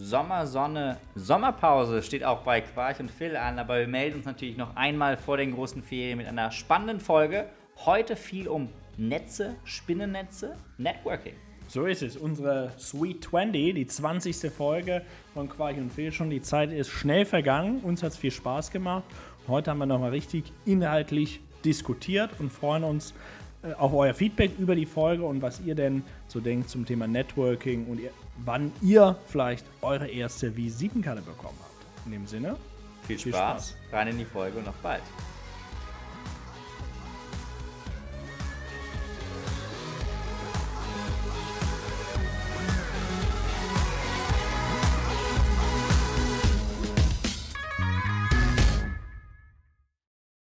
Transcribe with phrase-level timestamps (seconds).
[0.00, 4.76] Sommersonne, Sommerpause steht auch bei Quarch und Phil an, aber wir melden uns natürlich noch
[4.76, 7.46] einmal vor den großen Ferien mit einer spannenden Folge.
[7.84, 11.34] Heute viel um Netze, Spinnennetze, Networking.
[11.66, 12.16] So ist es.
[12.16, 14.52] Unsere Sweet 20, die 20.
[14.52, 15.02] Folge
[15.34, 16.30] von Quarch und Phil schon.
[16.30, 17.80] Die Zeit ist schnell vergangen.
[17.80, 19.02] Uns hat es viel Spaß gemacht.
[19.48, 23.14] Heute haben wir nochmal richtig inhaltlich diskutiert und freuen uns
[23.64, 27.08] äh, auf euer Feedback über die Folge und was ihr denn so denkt zum Thema
[27.08, 28.10] Networking und ihr,
[28.44, 32.06] wann ihr vielleicht eure erste Visitenkarte bekommen habt.
[32.06, 32.56] In dem Sinne,
[33.06, 35.02] viel, viel Spaß, Spaß, rein in die Folge und noch bald.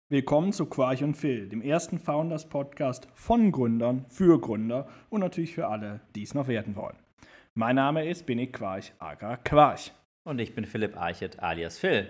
[0.08, 5.54] Willkommen zu Quarch und Phil, dem ersten Founders Podcast von Gründern für Gründer und natürlich
[5.54, 6.98] für alle, die es noch werden wollen.
[7.54, 9.92] Mein Name ist Benik Quarch, aka Quarch.
[10.24, 12.08] Und ich bin Philipp Archet, alias Phil.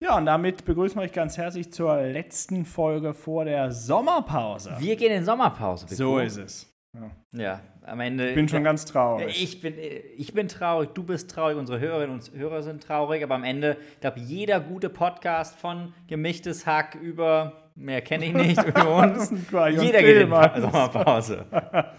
[0.00, 4.74] Ja, und damit begrüßen wir euch ganz herzlich zur letzten Folge vor der Sommerpause.
[4.78, 5.84] Wir gehen in Sommerpause.
[5.84, 5.96] Bitte.
[5.96, 6.71] So ist es.
[6.94, 7.10] Ja.
[7.32, 7.60] ja.
[7.86, 8.28] am Ende.
[8.28, 9.42] Ich bin schon ganz traurig.
[9.42, 13.36] Ich bin, ich bin traurig, du bist traurig, unsere Hörerinnen und Hörer sind traurig, aber
[13.36, 18.62] am Ende, ich glaube, jeder gute Podcast von gemischtes Hack über, mehr kenne ich nicht,
[18.62, 21.46] über uns, jeder geht in Sommerpause.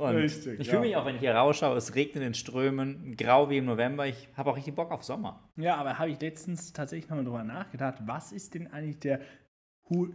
[0.00, 0.88] Und Richtig, ich fühle ja.
[0.88, 4.06] mich auch, wenn ich hier rausschaue, es regnet in Strömen, grau wie im November.
[4.06, 5.46] Ich habe auch richtig Bock auf Sommer.
[5.56, 9.20] Ja, aber habe ich letztens tatsächlich nochmal drüber nachgedacht, was ist denn eigentlich der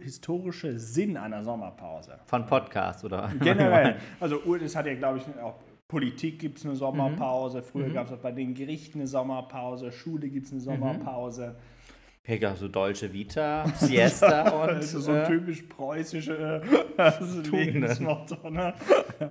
[0.00, 2.18] historische Sinn einer Sommerpause.
[2.26, 3.30] Von Podcast oder?
[3.40, 3.96] Generell.
[4.20, 5.56] Also das hat ja, glaube ich, auch
[5.88, 7.58] Politik gibt es eine Sommerpause.
[7.58, 7.64] Mhm.
[7.64, 7.94] Früher mhm.
[7.94, 9.92] gab es auch bei den Gerichten eine Sommerpause.
[9.92, 10.64] Schule gibt es eine mhm.
[10.64, 11.48] Sommerpause.
[11.48, 12.36] Mhm.
[12.40, 14.78] Ja, so Dolce Vita, Siesta und.
[14.78, 16.60] Das ist so äh, typisch preußische
[16.96, 18.74] also Lebensmotto, ne?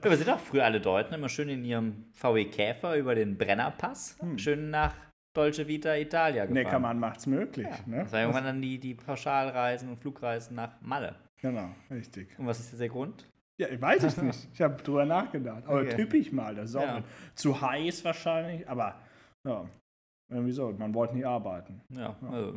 [0.02, 4.16] Wir sind auch früher alle Deutschen immer schön in ihrem VW Käfer über den Brennerpass.
[4.22, 4.38] Hm.
[4.38, 4.94] Schön nach
[5.36, 6.53] Dolce Vita Italia gefahren.
[6.53, 7.67] Neckermann macht es möglich.
[7.67, 7.97] Ja, ne?
[8.03, 11.15] Das war irgendwann dann die, die Pauschalreisen und Flugreisen nach Malle.
[11.42, 12.37] Genau, richtig.
[12.39, 13.30] Und was ist der Grund?
[13.58, 14.49] Ja, ich weiß es nicht.
[14.54, 15.64] Ich habe drüber nachgedacht.
[15.65, 15.95] Aber okay.
[15.95, 16.98] typisch mal, der Sommer.
[16.98, 17.04] Ja.
[17.36, 18.99] Zu heiß wahrscheinlich, aber
[19.45, 19.65] ja,
[20.27, 21.81] irgendwie so, man wollte nie arbeiten.
[21.89, 22.53] Ja, also.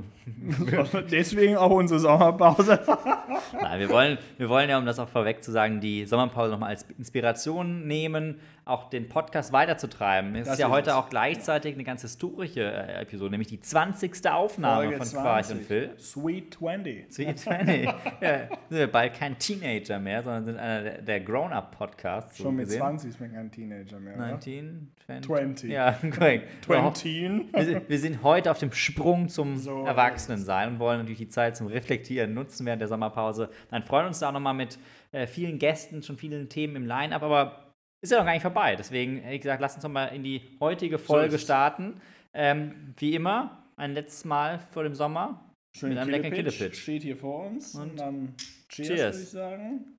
[1.11, 2.81] Deswegen auch unsere Sommerpause.
[3.61, 6.71] Nein, wir wollen, wir wollen ja, um das auch vorweg zu sagen, die Sommerpause nochmal
[6.71, 10.35] als Inspiration nehmen, auch den Podcast weiterzutreiben.
[10.35, 10.97] Es das ist ja ist heute es.
[10.97, 14.29] auch gleichzeitig eine ganz historische äh, Episode, nämlich die 20.
[14.31, 15.23] Aufnahme Folge von 20.
[15.23, 15.91] Quarch und Phil.
[15.99, 17.13] Sweet 20.
[17.13, 17.85] Sweet 20.
[18.21, 22.39] ja, sind wir bald kein Teenager mehr, sondern sind einer der, der Grown-Up-Podcasts.
[22.39, 22.81] Schon so mit gesehen.
[22.81, 24.17] 20 ist man kein Teenager mehr.
[24.17, 25.27] 19, 20.
[25.27, 25.71] 20.
[25.71, 26.65] Ja, korrekt.
[26.65, 27.59] 20.
[27.69, 31.29] Wir sind, wir sind heute auf dem Sprung zum so Erwachsenensein und wollen natürlich die
[31.29, 33.51] Zeit zum Reflektieren nutzen während der Sommerpause.
[33.71, 34.79] Dann freuen uns da auch nochmal mit
[35.13, 38.77] äh, vielen Gästen, schon vielen Themen im Line-Up, aber ist ja noch gar nicht vorbei.
[38.77, 42.01] Deswegen ich gesagt, lass uns noch mal in die heutige Folge so starten.
[42.33, 45.45] Ähm, wie immer, ein letztes Mal vor dem Sommer
[45.77, 46.81] Schön mit einem leckeren Killepitch.
[46.81, 47.75] Steht hier vor uns.
[47.75, 48.35] Und, und dann
[48.69, 49.15] Cheers, cheers.
[49.15, 49.99] würde ich sagen.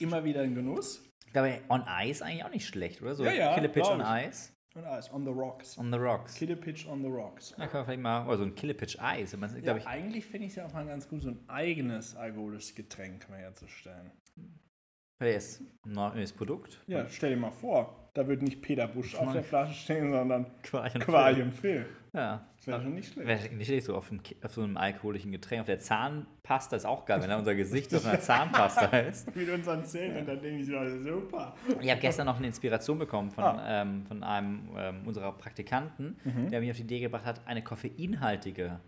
[0.00, 1.07] Immer wieder ein Genuss.
[1.28, 3.14] Ich glaube, On Ice eigentlich auch nicht schlecht, oder?
[3.14, 4.52] So ja, ja, Killepitch on Ice.
[4.74, 5.76] On Ice, on the rocks.
[5.76, 6.34] On the rocks.
[6.34, 7.54] Killepitch on the rocks.
[7.54, 9.36] Da kann man vielleicht mal, oder so ein Killepitch Eis.
[9.62, 12.74] Ja, ich, eigentlich finde ich es ja auch mal ganz gut, so ein eigenes alkoholisches
[12.74, 14.10] Getränk mal herzustellen.
[15.20, 16.80] Ist ein neues Produkt.
[16.86, 20.46] Ja, stell dir mal vor, da wird nicht Peter Busch auf der Flasche stehen, sondern.
[21.52, 21.86] Phil.
[22.12, 22.46] Ja.
[22.56, 23.28] Das wäre schon nicht schlecht.
[23.28, 25.60] Wäre nicht schlecht, so auf, einem, auf, so einem alkoholischen Getränk.
[25.60, 29.34] Auf der Zahnpasta ist auch geil, wenn da unser Gesicht auf einer Zahnpasta ist.
[29.34, 31.54] Mit unseren Zähnen, dann denke ich so, super.
[31.80, 33.82] Ich habe gestern noch eine Inspiration bekommen von, ah.
[33.82, 36.50] ähm, von einem ähm, unserer Praktikanten, mhm.
[36.50, 38.80] der mich auf die Idee gebracht hat, eine koffeinhaltige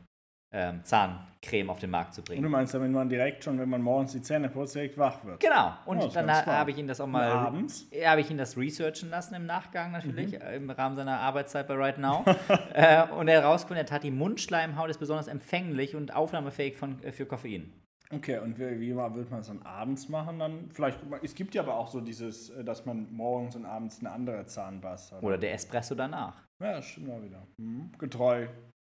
[0.53, 2.38] ähm, Zahncreme auf den Markt zu bringen.
[2.38, 5.25] Und du meinst, damit man direkt schon, wenn man morgens die Zähne putzt, direkt wach
[5.25, 5.41] wird?
[5.41, 5.75] Genau.
[5.87, 7.31] Und ja, dann habe ich ihn das auch mal.
[7.31, 7.87] Abends?
[8.05, 10.55] Habe ich ihn das researchen lassen im Nachgang natürlich, mhm.
[10.55, 12.25] im Rahmen seiner Arbeitszeit bei Right Now.
[12.75, 17.12] äh, und er herausgefunden, er hat die Mundschleimhaut ist besonders empfänglich und aufnahmefähig von, äh,
[17.12, 17.72] für Koffein.
[18.12, 20.41] Okay, und wie, wie wird man es dann abends machen?
[20.41, 24.01] Dann vielleicht, es gibt ja aber auch so dieses, äh, dass man morgens und abends
[24.01, 25.22] eine andere Zahnpasta hat.
[25.22, 26.42] Oder der Espresso danach.
[26.59, 27.47] Ja, stimmt mal wieder.
[27.57, 27.92] Mhm.
[27.98, 28.48] Getreu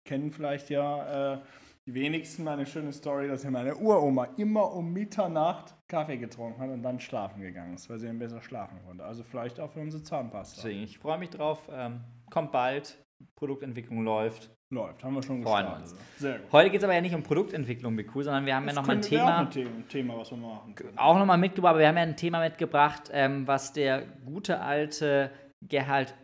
[0.05, 1.39] kennen vielleicht ja äh,
[1.87, 6.71] die wenigsten meine schöne Story, dass ja meine Uroma immer um Mitternacht Kaffee getrunken hat
[6.71, 9.05] und dann schlafen gegangen ist, weil sie dann besser schlafen konnte.
[9.05, 10.63] Also vielleicht auch für unsere Zahnpasta.
[10.63, 11.69] Deswegen, ich freue mich drauf.
[11.73, 12.01] Ähm,
[12.31, 12.99] kommt bald.
[13.37, 14.51] Produktentwicklung läuft.
[14.71, 15.95] Läuft, haben wir schon gestartet.
[16.17, 16.51] Sehr gut.
[16.51, 18.97] Heute geht es aber ja nicht um Produktentwicklung, Biku, sondern wir haben das ja nochmal
[18.97, 19.43] ein Thema.
[19.43, 20.99] Auch ein Thema, was wir machen können.
[20.99, 25.31] Auch nochmal mitgebracht, aber wir haben ja ein Thema mitgebracht, ähm, was der gute alte
[25.61, 26.15] Gerhard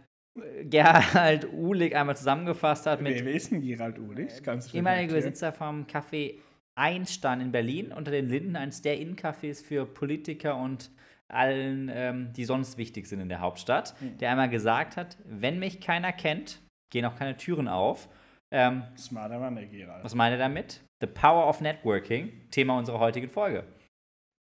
[0.65, 3.01] Gerald Uhlig einmal zusammengefasst hat.
[3.01, 4.43] Mit Wer ist denn Gerald Uhlig?
[4.43, 6.35] Ganz ehemaliger Besitzer vom Café
[6.75, 10.91] Einstein in Berlin, unter den Linden, eines der Innencafés für Politiker und
[11.27, 14.19] allen, ähm, die sonst wichtig sind in der Hauptstadt, mhm.
[14.19, 16.61] der einmal gesagt hat, wenn mich keiner kennt,
[16.91, 18.09] gehen auch keine Türen auf.
[18.51, 20.05] Ähm, Smarter Mann, der Gerald.
[20.05, 20.81] Was meint er damit?
[21.01, 23.65] The Power of Networking, Thema unserer heutigen Folge.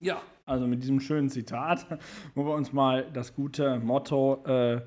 [0.00, 1.86] Ja, also mit diesem schönen Zitat,
[2.34, 4.80] wo wir uns mal das gute Motto äh,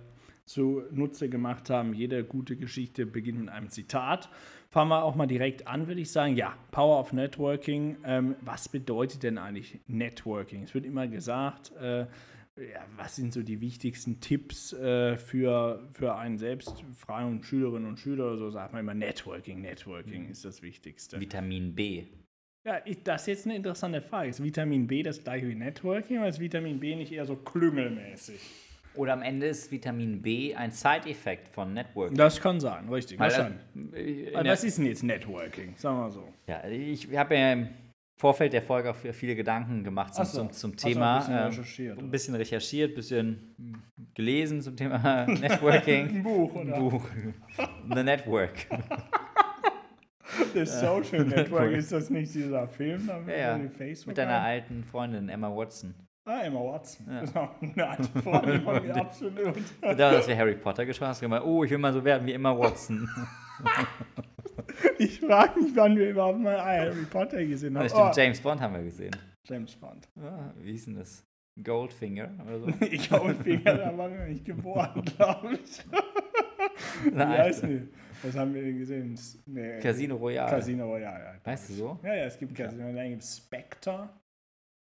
[0.46, 4.30] zunutze gemacht haben, jede gute Geschichte beginnt mit einem Zitat.
[4.70, 6.36] Fangen wir auch mal direkt an, würde ich sagen.
[6.36, 7.98] Ja, Power of Networking.
[8.04, 10.64] Ähm, was bedeutet denn eigentlich Networking?
[10.64, 12.02] Es wird immer gesagt, äh,
[12.58, 18.00] ja, was sind so die wichtigsten Tipps äh, für, für einen selbst, freien Schülerinnen und
[18.00, 20.32] Schüler oder so, sagt man immer Networking, Networking mhm.
[20.32, 21.20] ist das Wichtigste.
[21.20, 22.06] Vitamin B.
[22.66, 24.30] Ja, ich, das ist jetzt eine interessante Frage.
[24.30, 28.40] Ist Vitamin B das gleiche wie Networking oder ist Vitamin B nicht eher so klüngelmäßig?
[28.96, 32.18] Oder am Ende ist Vitamin B ein Side-Effekt von Networking.
[32.18, 33.20] Das kann sein, richtig.
[33.20, 33.60] Weil,
[33.94, 35.74] äh, was ist denn jetzt Networking?
[35.78, 36.24] Sagen wir mal so.
[36.48, 37.70] Ja, ich habe ja im
[38.18, 40.38] Vorfeld der Folge auch viele Gedanken gemacht zum, so.
[40.40, 41.18] zum, zum Thema.
[41.18, 42.00] Ein bisschen recherchiert.
[42.00, 43.56] Ein bisschen recherchiert, ein bisschen
[44.14, 46.08] gelesen zum Thema Networking.
[46.08, 46.76] ein Buch, oder?
[46.76, 47.10] Ein Buch.
[47.94, 48.54] The Network.
[50.54, 53.10] The Social Network, ist das nicht dieser Film?
[53.28, 53.58] Ja, ja.
[53.58, 55.94] Mit deiner alten Freundin Emma Watson.
[56.27, 57.06] Ah, Emma Watson.
[57.07, 57.22] Ja.
[57.22, 59.57] Genau, eine alte Freundin von mir, absolut.
[59.80, 62.33] Da, dass wir Harry Potter geschaut haben, gemeint, oh, ich will mal so werden wie
[62.33, 63.07] Emma Watson.
[64.98, 67.83] ich frage mich, wann wir überhaupt mal Harry Potter gesehen haben.
[67.83, 68.19] Ja, stimmt, oh.
[68.19, 69.16] James Bond haben wir gesehen.
[69.44, 70.10] James Bond.
[70.16, 71.24] Ja, wie hieß denn das?
[71.63, 72.66] Goldfinger oder so?
[73.18, 75.86] Goldfinger, da waren wir nicht geboren, glaube ich.
[77.13, 77.30] Nein.
[77.30, 77.88] Wie heißt die?
[78.24, 79.19] Was haben wir denn gesehen?
[79.45, 80.50] Nee, Casino Royale.
[80.50, 81.33] Casino Royale, ja.
[81.44, 82.00] Weißt du so?
[82.01, 84.10] Ja, ja, es gibt Casino, dann gibt es Spectre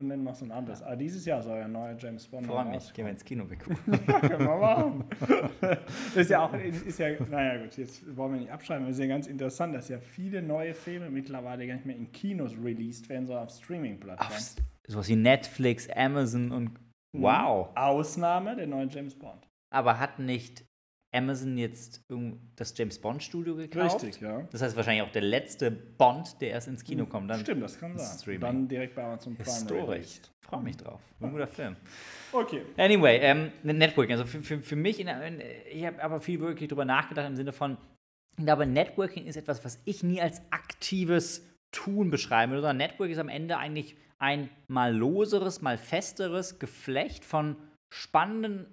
[0.01, 0.81] und dann noch so ein anderes.
[0.81, 0.87] Ja.
[0.87, 3.45] Ah, dieses Jahr soll ja ein neuer James Bond Freue mich, gehen wir ins Kino
[3.45, 3.77] bekommen.
[4.07, 5.05] ja, können wir machen.
[6.15, 9.03] ist ja auch, ist ja, naja gut, jetzt wollen wir nicht abschreiben, aber es ist
[9.03, 13.07] ja ganz interessant, dass ja viele neue Filme mittlerweile gar nicht mehr in Kinos released
[13.09, 14.65] werden, sondern auf Streaming-Plattformen.
[14.87, 16.71] Sowas wie Netflix, Amazon und
[17.13, 17.21] mhm.
[17.21, 17.69] wow.
[17.75, 19.47] Ausnahme der neue James Bond.
[19.69, 20.65] Aber hat nicht
[21.15, 22.01] Amazon jetzt
[22.55, 24.03] das James Bond Studio gekauft.
[24.03, 24.41] Richtig, ja.
[24.51, 27.29] Das heißt wahrscheinlich auch der letzte Bond, der erst ins Kino hm, kommt.
[27.29, 28.19] Dann Stimmt, das kann sein.
[28.19, 28.41] Streaming.
[28.41, 29.45] Dann direkt bei Amazon Prime.
[29.45, 30.21] Historisch.
[30.41, 31.01] Freue mich drauf.
[31.19, 31.75] Ein guter Film.
[32.31, 32.61] Okay.
[32.77, 34.11] Anyway, ähm, Networking.
[34.11, 35.09] Also für, für, für mich, in,
[35.71, 37.77] ich habe aber viel wirklich darüber nachgedacht im Sinne von,
[38.37, 43.13] ich glaube, Networking ist etwas, was ich nie als aktives Tun beschreiben würde, sondern Networking
[43.13, 47.57] ist am Ende eigentlich ein mal loseres, mal festeres Geflecht von
[47.93, 48.65] spannenden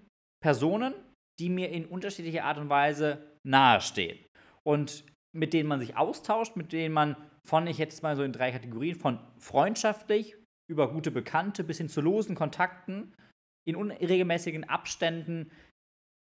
[0.42, 0.94] Personen,
[1.42, 4.16] die mir in unterschiedlicher Art und Weise nahestehen.
[4.62, 8.32] Und mit denen man sich austauscht, mit denen man von, ich jetzt mal so in
[8.32, 10.36] drei Kategorien, von freundschaftlich
[10.70, 13.12] über gute Bekannte bis hin zu losen Kontakten
[13.66, 15.50] in unregelmäßigen Abständen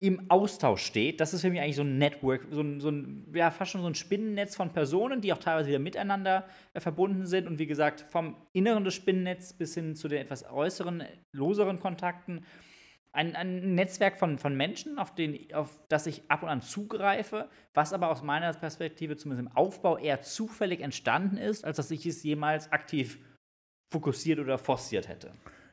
[0.02, 1.20] im Austausch steht.
[1.20, 3.82] Das ist für mich eigentlich so ein Network, so ein, so ein, ja, fast schon
[3.82, 7.46] so ein Spinnennetz von Personen, die auch teilweise wieder miteinander äh, verbunden sind.
[7.46, 12.46] Und wie gesagt, vom Inneren des Spinnennetzes bis hin zu den etwas äußeren, loseren Kontakten
[13.12, 17.49] ein, ein Netzwerk von, von Menschen, auf, den, auf das ich ab und an zugreife,
[17.75, 22.07] was aber aus meiner Perspektive zumindest im Aufbau eher zufällig entstanden ist, als dass ich
[22.07, 23.19] es jemals aktiv
[23.93, 25.33] fokussiert oder forciert hätte.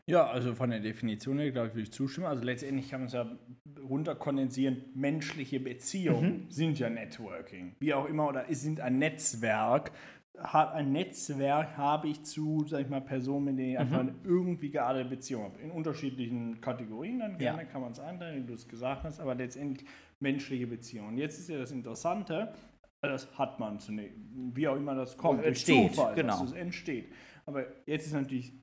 [0.09, 2.27] Ja, also von der Definition her, glaube ich, würde ich zustimmen.
[2.27, 3.29] Also letztendlich kann man es ja
[3.77, 6.51] runterkondensieren, menschliche Beziehungen mhm.
[6.51, 7.75] sind ja Networking.
[7.79, 9.91] Wie auch immer, oder sind ein Netzwerk,
[10.39, 14.15] ein Netzwerk habe ich zu, sag ich mal, Personen, mit denen ich einfach mhm.
[14.23, 15.59] irgendwie geartete Beziehung habe.
[15.61, 17.67] In unterschiedlichen Kategorien dann gerne ja.
[17.67, 19.87] kann man es einteilen, wie du es gesagt hast, aber letztendlich
[20.19, 21.17] menschliche Beziehungen.
[21.17, 22.53] Jetzt ist ja das Interessante,
[23.01, 24.17] das hat man zunächst,
[24.53, 26.39] wie auch immer das kommt, durch entsteht, Zufall, genau.
[26.39, 27.11] dass es entsteht.
[27.45, 28.53] Aber jetzt ist natürlich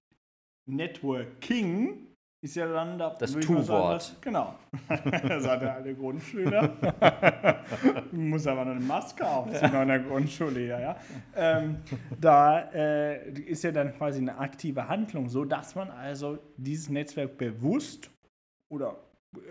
[0.66, 2.13] Networking
[2.44, 4.16] ist ja dann da, das Tu-Wort.
[4.20, 4.54] Genau.
[4.88, 6.76] das hat der alte Grundschüler.
[8.12, 9.82] Muss aber noch eine Maske aufziehen ja.
[9.82, 10.78] in der Grundschule, ja.
[10.78, 10.96] ja.
[11.34, 11.78] Ähm,
[12.20, 17.38] da äh, ist ja dann quasi eine aktive Handlung, so dass man also dieses Netzwerk
[17.38, 18.10] bewusst
[18.68, 19.03] oder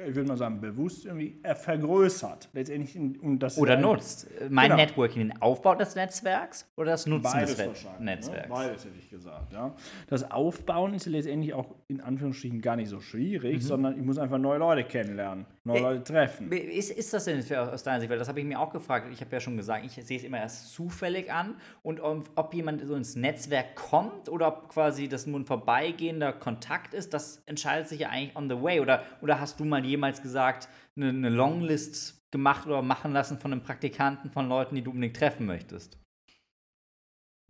[0.07, 2.49] ich würde mal sagen, bewusst irgendwie vergrößert.
[2.53, 4.27] Letztendlich um das oder nutzt.
[4.49, 4.75] Mein genau.
[4.77, 7.91] Networking, den Aufbau des Netzwerks oder das Nutzen Beides des ne?
[7.99, 8.49] Netzwerks?
[8.49, 8.53] Ne?
[8.53, 9.75] Beides hätte ich gesagt, ja.
[10.07, 13.61] Das Aufbauen ist letztendlich auch in Anführungsstrichen gar nicht so schwierig, mhm.
[13.61, 16.51] sondern ich muss einfach neue Leute kennenlernen, neue äh, Leute treffen.
[16.51, 18.09] Ist, ist das denn aus deiner Sicht?
[18.09, 19.07] Weil das habe ich mir auch gefragt.
[19.11, 22.53] Ich habe ja schon gesagt, ich sehe es immer erst zufällig an und ob, ob
[22.53, 27.43] jemand so ins Netzwerk kommt oder ob quasi das nur ein vorbeigehender Kontakt ist, das
[27.45, 28.79] entscheidet sich ja eigentlich on the way.
[28.79, 33.51] Oder, oder hast du mal jemals gesagt, eine, eine Longlist gemacht oder machen lassen von
[33.51, 35.97] einem Praktikanten, von Leuten, die du unbedingt treffen möchtest?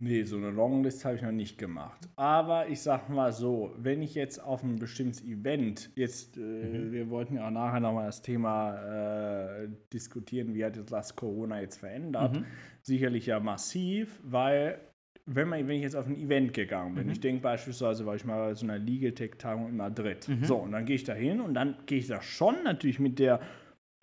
[0.00, 2.08] Nee, so eine Longlist habe ich noch nicht gemacht.
[2.16, 6.92] Aber ich sag mal so, wenn ich jetzt auf ein bestimmtes Event, jetzt, äh, mhm.
[6.92, 11.78] wir wollten ja auch nachher nochmal das Thema äh, diskutieren, wie hat das Corona jetzt
[11.78, 12.36] verändert.
[12.36, 12.44] Mhm.
[12.82, 14.80] Sicherlich ja massiv, weil
[15.26, 17.12] wenn, man, wenn ich jetzt auf ein Event gegangen bin, mhm.
[17.12, 20.28] ich denke beispielsweise, war ich mal bei so einer Legal Tech-Tagung in Madrid.
[20.28, 20.44] Mhm.
[20.44, 23.18] So, und dann gehe ich da hin und dann gehe ich da schon natürlich mit
[23.18, 23.40] der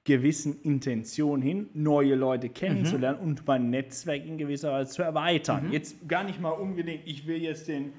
[0.03, 3.27] gewissen Intention hin, neue Leute kennenzulernen mhm.
[3.27, 5.67] und mein Netzwerk in gewisser Weise zu erweitern.
[5.67, 5.73] Mhm.
[5.73, 7.93] Jetzt gar nicht mal unbedingt, ich will jetzt den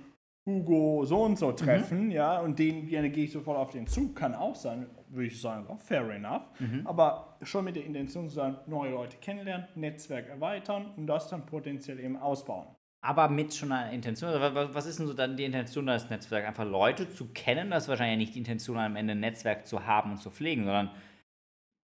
[0.45, 2.11] Hugo so und so treffen, mhm.
[2.11, 5.41] ja, und den gerne gehe ich sofort auf den Zug, kann auch sein, würde ich
[5.41, 6.43] sagen, auch fair enough.
[6.59, 6.85] Mhm.
[6.85, 11.47] Aber schon mit der Intention zu sagen, neue Leute kennenlernen, Netzwerk erweitern und das dann
[11.47, 12.67] potenziell eben ausbauen.
[13.05, 14.31] Aber mit schon einer Intention.
[14.31, 16.47] Was ist denn so dann die Intention des Netzwerks?
[16.47, 19.85] Einfach Leute zu kennen, das ist wahrscheinlich nicht die Intention, am Ende ein Netzwerk zu
[19.87, 20.91] haben und zu pflegen, sondern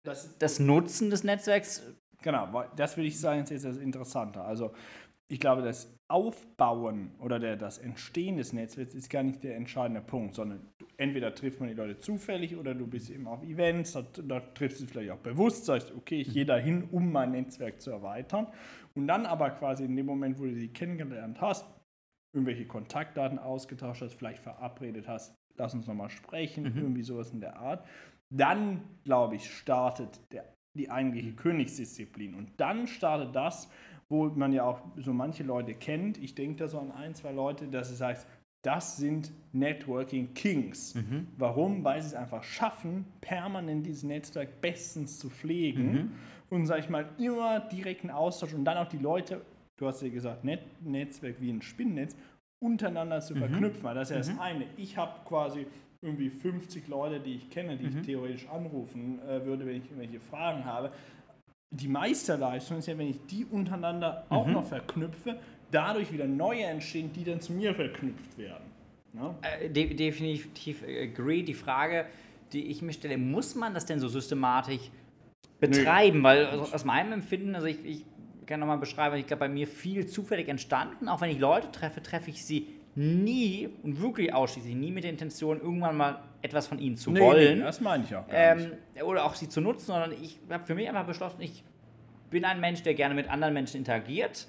[0.04, 1.82] das, das Nutzen des Netzwerks.
[2.20, 4.44] Genau, das würde ich sagen, ist das Interessanter.
[4.44, 4.72] Also
[5.30, 10.00] ich glaube, das Aufbauen oder der, das Entstehen des Netzwerks ist gar nicht der entscheidende
[10.00, 14.02] Punkt, sondern entweder trifft man die Leute zufällig oder du bist eben auf Events, da,
[14.26, 17.90] da triffst du vielleicht auch bewusst, sagst, okay, ich gehe dahin, um mein Netzwerk zu
[17.90, 18.46] erweitern.
[18.98, 21.64] Und dann aber quasi in dem Moment, wo du sie kennengelernt hast,
[22.34, 26.76] irgendwelche Kontaktdaten ausgetauscht hast, vielleicht verabredet hast, lass uns nochmal sprechen, mhm.
[26.76, 27.86] irgendwie sowas in der Art.
[28.28, 32.34] Dann, glaube ich, startet der, die eigentliche Königsdisziplin.
[32.34, 33.70] Und dann startet das,
[34.08, 36.18] wo man ja auch so manche Leute kennt.
[36.18, 38.26] Ich denke da so an ein, zwei Leute, dass es heißt,
[38.62, 40.94] das sind Networking Kings.
[40.94, 41.28] Mhm.
[41.36, 41.84] Warum?
[41.84, 46.12] Weil sie es einfach schaffen, permanent dieses Netzwerk bestens zu pflegen mhm.
[46.50, 49.42] und, sag ich mal, immer direkten Austausch und dann auch die Leute,
[49.76, 52.16] du hast ja gesagt, Net Netzwerk wie ein Spinnennetz,
[52.60, 53.38] untereinander zu mhm.
[53.40, 53.82] verknüpfen.
[53.84, 54.40] Weil das ist ja das mhm.
[54.40, 54.64] eine.
[54.76, 55.66] Ich habe quasi
[56.00, 58.02] irgendwie 50 Leute, die ich kenne, die ich mhm.
[58.02, 60.92] theoretisch anrufen äh, würde, wenn ich irgendwelche Fragen habe
[61.70, 64.36] die Meisterleistung ist ja, wenn ich die untereinander mhm.
[64.36, 65.38] auch noch verknüpfe,
[65.70, 68.64] dadurch wieder neue entstehen, die dann zu mir verknüpft werden.
[69.14, 69.34] Ja?
[69.42, 71.42] Äh, de definitiv agree.
[71.42, 72.06] Die Frage,
[72.52, 74.90] die ich mir stelle, muss man das denn so systematisch
[75.60, 76.18] betreiben?
[76.18, 76.24] Nö.
[76.24, 78.04] Weil also aus meinem Empfinden, also ich, ich
[78.46, 81.08] kann nochmal beschreiben, ich glaube, bei mir viel zufällig entstanden.
[81.08, 85.12] Auch wenn ich Leute treffe, treffe ich sie nie und wirklich ausschließlich nie mit der
[85.12, 87.58] Intention, irgendwann mal etwas von ihnen zu nee, wollen.
[87.58, 88.24] Nee, das meine ich auch.
[88.30, 88.72] Ähm,
[89.04, 91.62] oder auch sie zu nutzen, sondern ich habe für mich einfach beschlossen, ich
[92.30, 94.48] bin ein Mensch, der gerne mit anderen Menschen interagiert,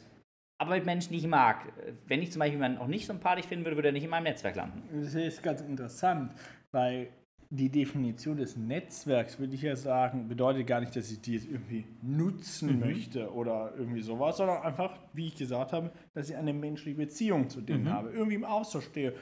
[0.59, 1.71] aber mit Menschen, die ich mag.
[2.05, 4.23] Wenn ich zum Beispiel jemanden auch nicht sympathisch finden würde, würde er nicht in meinem
[4.23, 4.83] Netzwerk landen.
[5.01, 6.33] Das ist ganz interessant,
[6.71, 7.07] weil
[7.51, 11.47] die Definition des Netzwerks, würde ich ja sagen, bedeutet gar nicht, dass ich die jetzt
[11.47, 12.79] irgendwie nutzen mhm.
[12.81, 17.49] möchte oder irgendwie sowas, sondern einfach, wie ich gesagt habe, dass ich eine menschliche Beziehung
[17.49, 17.89] zu denen mhm.
[17.89, 19.13] habe, irgendwie im Austausch stehe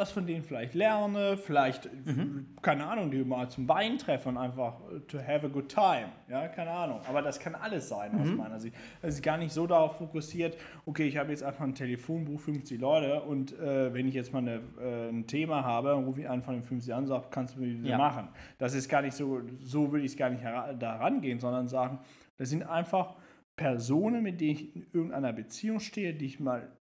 [0.00, 2.46] was von denen vielleicht lerne, vielleicht, mhm.
[2.62, 6.08] keine Ahnung, die mal zum Wein treffen, einfach to have a good time.
[6.28, 7.00] Ja, keine Ahnung.
[7.06, 8.20] Aber das kann alles sein mhm.
[8.20, 8.74] aus meiner Sicht.
[9.02, 12.80] Es ist gar nicht so darauf fokussiert, okay, ich habe jetzt einfach ein Telefonbuch, 50
[12.80, 16.28] Leute und äh, wenn ich jetzt mal eine, äh, ein Thema habe, dann rufe ich
[16.28, 17.98] einen von den 50 an und sage, kannst du mir ja.
[17.98, 18.28] machen.
[18.56, 21.98] Das ist gar nicht so, so würde ich es gar nicht da rangehen, sondern sagen,
[22.38, 23.16] das sind einfach
[23.54, 26.79] Personen, mit denen ich in irgendeiner Beziehung stehe, die ich mal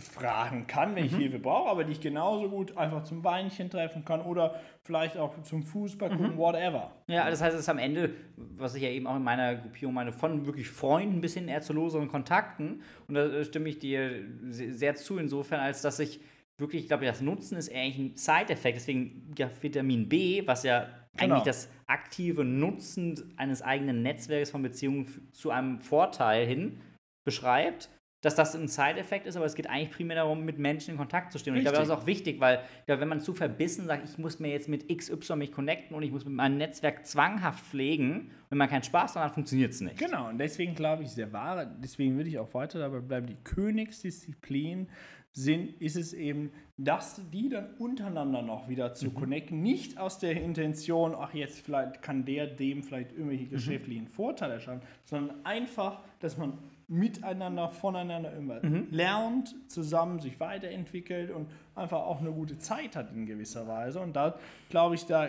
[0.00, 1.18] fragen kann, wenn ich mhm.
[1.18, 5.40] Hilfe brauche, aber die ich genauso gut einfach zum Weinchen treffen kann oder vielleicht auch
[5.42, 6.38] zum Fußball gucken, mhm.
[6.38, 6.92] whatever.
[7.06, 9.94] Ja, das heißt, es ist am Ende, was ich ja eben auch in meiner Gruppierung
[9.94, 12.82] meine, von wirklich Freunden bis hin eher zu loseren Kontakten.
[13.08, 16.20] Und da stimme ich dir sehr zu, insofern, als dass ich
[16.58, 18.76] wirklich, ich glaube, das Nutzen ist eigentlich ein Side-Effekt.
[18.76, 21.34] Deswegen ja, Vitamin B, was ja genau.
[21.34, 26.80] eigentlich das aktive Nutzen eines eigenen Netzwerks von Beziehungen zu einem Vorteil hin
[27.24, 27.88] beschreibt
[28.20, 31.32] dass das ein Side-Effekt ist, aber es geht eigentlich primär darum, mit Menschen in Kontakt
[31.32, 31.52] zu stehen.
[31.52, 31.70] Und Richtig.
[31.70, 34.38] ich glaube, das ist auch wichtig, weil glaube, wenn man zu verbissen sagt, ich muss
[34.38, 38.58] mir jetzt mit XY mich connecten und ich muss mit meinem Netzwerk zwanghaft pflegen, wenn
[38.58, 39.98] man keinen Spaß daran hat, funktioniert es nicht.
[39.98, 43.36] Genau, und deswegen glaube ich, der wahre, deswegen würde ich auch weiter dabei bleiben, die
[43.44, 44.88] Königsdisziplin
[45.32, 49.14] sind, ist es eben, dass die dann untereinander noch wieder zu mhm.
[49.14, 53.50] connecten, nicht aus der Intention, ach jetzt vielleicht kann der dem vielleicht irgendwelche mhm.
[53.50, 54.08] geschäftlichen mhm.
[54.08, 56.58] Vorteile schaffen, sondern einfach, dass man
[56.88, 58.88] miteinander, voneinander immer mhm.
[58.90, 64.00] lernt, zusammen sich weiterentwickelt und einfach auch eine gute Zeit hat in gewisser Weise.
[64.00, 64.36] Und da
[64.70, 65.28] glaube ich, da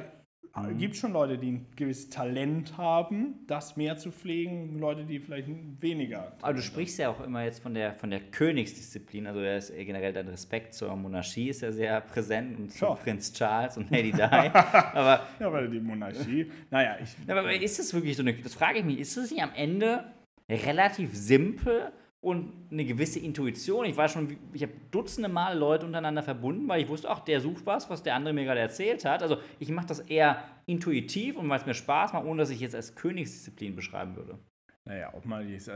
[0.56, 0.78] mhm.
[0.78, 5.20] gibt es schon Leute, die ein gewisses Talent haben, das mehr zu pflegen, Leute, die
[5.20, 5.48] vielleicht
[5.80, 6.34] weniger.
[6.42, 10.14] Aber du sprichst ja auch immer jetzt von der, von der Königsdisziplin, also ist generell
[10.14, 12.94] dein Respekt zur Monarchie ist ja sehr präsent und zu ja.
[12.96, 14.22] Prinz Charles und Lady Di.
[14.22, 17.16] aber, ja, weil die Monarchie, naja, ich.
[17.30, 20.04] Aber ist das wirklich so eine, das frage ich mich, ist das nicht am Ende
[20.50, 23.86] relativ simpel und eine gewisse Intuition.
[23.86, 27.42] Ich war schon, ich habe dutzende Mal Leute untereinander verbunden, weil ich wusste, ach, der
[27.42, 29.24] sucht was, was der andere mir gerade erzählt hat.
[29.24, 32.60] Also ich mache das eher intuitiv und weil es mir Spaß macht, ohne dass ich
[32.60, 34.38] jetzt als Königsdisziplin beschreiben würde.
[34.86, 35.70] Naja, ob man jetzt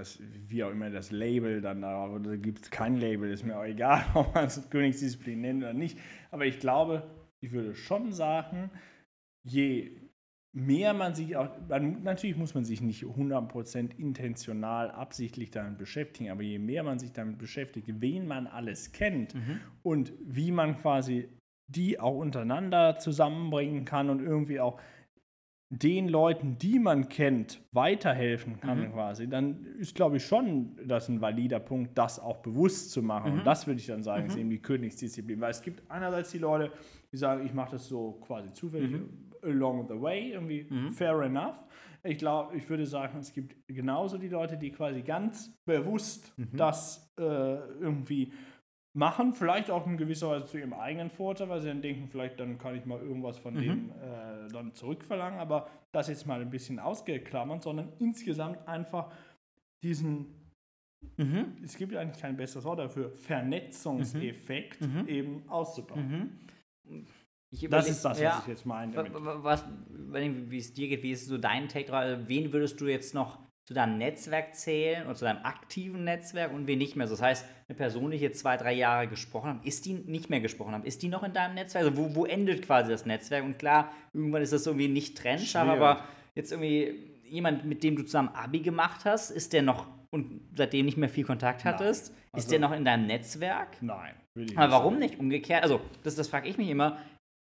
[0.47, 3.65] wie auch immer das Label dann da, oder gibt es kein Label, ist mir auch
[3.65, 5.97] egal, ob man es Königsdisziplin nennt oder nicht.
[6.29, 7.03] Aber ich glaube,
[7.39, 8.69] ich würde schon sagen,
[9.43, 9.91] je
[10.55, 16.31] mehr man sich auch, man, natürlich muss man sich nicht 100% intentional absichtlich damit beschäftigen,
[16.31, 19.59] aber je mehr man sich damit beschäftigt, wen man alles kennt mhm.
[19.83, 21.27] und wie man quasi
[21.67, 24.79] die auch untereinander zusammenbringen kann und irgendwie auch
[25.69, 28.93] den Leuten, die man kennt, weiterhelfen kann mhm.
[28.93, 33.33] quasi, dann ist, glaube ich, schon das ein valider Punkt, das auch bewusst zu machen.
[33.33, 33.39] Mhm.
[33.39, 34.29] Und das würde ich dann sagen, mhm.
[34.29, 35.41] ist eben die Königsdisziplin.
[35.41, 36.71] Weil es gibt einerseits die Leute,
[37.11, 39.09] die sagen, ich mache das so quasi zufällig mhm.
[39.45, 40.91] Along the way, irgendwie mhm.
[40.91, 41.63] fair enough.
[42.03, 46.49] Ich glaube, ich würde sagen, es gibt genauso die Leute, die quasi ganz bewusst mhm.
[46.55, 48.31] das äh, irgendwie
[48.95, 52.39] machen, vielleicht auch in gewisser Weise zu ihrem eigenen Vorteil, weil sie dann denken, vielleicht
[52.39, 53.59] dann kann ich mal irgendwas von mhm.
[53.59, 59.11] dem äh, dann zurückverlangen, aber das jetzt mal ein bisschen ausgeklammert, sondern insgesamt einfach
[59.83, 60.27] diesen,
[61.17, 61.57] mhm.
[61.63, 65.01] es gibt eigentlich kein besseres Wort dafür, Vernetzungseffekt mhm.
[65.01, 65.07] mhm.
[65.07, 66.39] eben auszubauen.
[67.69, 68.93] Das ist das, was ja, ich jetzt meine.
[68.93, 69.11] Damit.
[69.13, 72.03] Was, wie es dir geht, wie ist so dein Take drauf?
[72.27, 76.67] Wen würdest du jetzt noch zu deinem Netzwerk zählen oder zu deinem aktiven Netzwerk und
[76.67, 77.07] wen nicht mehr.
[77.07, 80.39] Das heißt, eine Person, die jetzt zwei, drei Jahre gesprochen hat, ist die nicht mehr
[80.39, 81.85] gesprochen haben, ist die noch in deinem Netzwerk?
[81.85, 83.43] Also wo, wo endet quasi das Netzwerk?
[83.43, 86.03] Und klar, irgendwann ist das irgendwie nicht trennscharf, aber
[86.35, 90.85] jetzt irgendwie jemand, mit dem du zusammen Abi gemacht hast, ist der noch und seitdem
[90.85, 93.81] nicht mehr viel Kontakt hattest, also, ist der noch in deinem Netzwerk?
[93.81, 94.13] Nein.
[94.55, 95.63] aber warum nicht umgekehrt?
[95.63, 96.97] Also, das, das frage ich mich immer.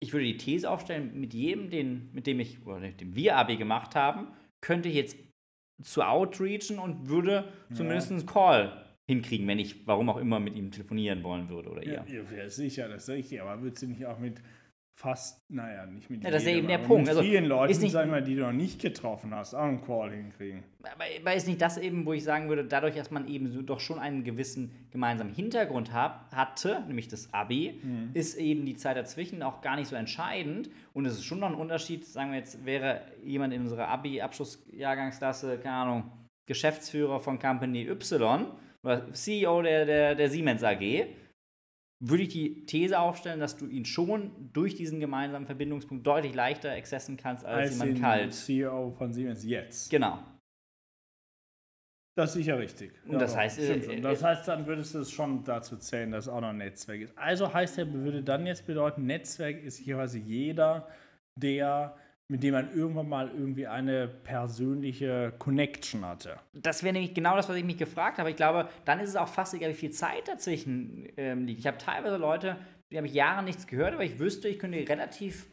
[0.03, 3.57] Ich würde die These aufstellen, mit jedem, den, mit dem ich, oder dem wir Abi
[3.57, 4.27] gemacht haben,
[4.59, 5.17] könnte ich jetzt
[5.83, 10.71] zu outreachen und würde zumindest einen Call hinkriegen, wenn ich, warum auch immer, mit ihm
[10.71, 12.05] telefonieren wollen würde oder ihr.
[12.07, 14.41] Ja, ja sicher, das ist richtig, aber würdest du nicht auch mit
[15.01, 17.01] fast, naja, nicht mit ja, das ist ja eben der Punkt.
[17.01, 19.81] Mit also, vielen Leuten, nicht, sagen wir, die du noch nicht getroffen hast, auch einen
[19.81, 20.63] Call hinkriegen.
[20.83, 23.63] Aber, aber ist nicht das eben, wo ich sagen würde, dadurch, dass man eben so
[23.63, 28.11] doch schon einen gewissen gemeinsamen Hintergrund hab, hatte, nämlich das Abi, mhm.
[28.13, 30.69] ist eben die Zeit dazwischen auch gar nicht so entscheidend.
[30.93, 35.57] Und es ist schon noch ein Unterschied, sagen wir jetzt, wäre jemand in unserer Abi-Abschlussjahrgangsklasse,
[35.57, 36.11] keine Ahnung,
[36.45, 38.45] Geschäftsführer von Company Y
[38.83, 41.07] oder CEO der, der, der Siemens AG
[42.01, 46.71] würde ich die These aufstellen, dass du ihn schon durch diesen gemeinsamen Verbindungspunkt deutlich leichter
[46.71, 48.33] accessen kannst als, als jemand kalt.
[48.33, 49.89] CEO von Siemens jetzt.
[49.91, 50.19] Genau.
[52.15, 52.91] Das ist sicher richtig.
[53.05, 56.25] Und ja, das heißt, äh, das heißt, dann würdest du es schon dazu zählen, dass
[56.25, 57.17] es auch noch ein Netzwerk ist.
[57.17, 60.87] Also heißt er, würde dann jetzt bedeuten, Netzwerk ist quasi jeder,
[61.35, 61.95] der
[62.31, 66.39] mit dem man irgendwann mal irgendwie eine persönliche Connection hatte.
[66.53, 68.29] Das wäre nämlich genau das, was ich mich gefragt habe.
[68.29, 71.59] Ich glaube, dann ist es auch fast egal, wie viel Zeit dazwischen ähm, liegt.
[71.59, 72.55] Ich habe teilweise Leute,
[72.89, 75.49] die habe ich Jahre nichts gehört, aber ich wüsste, ich könnte relativ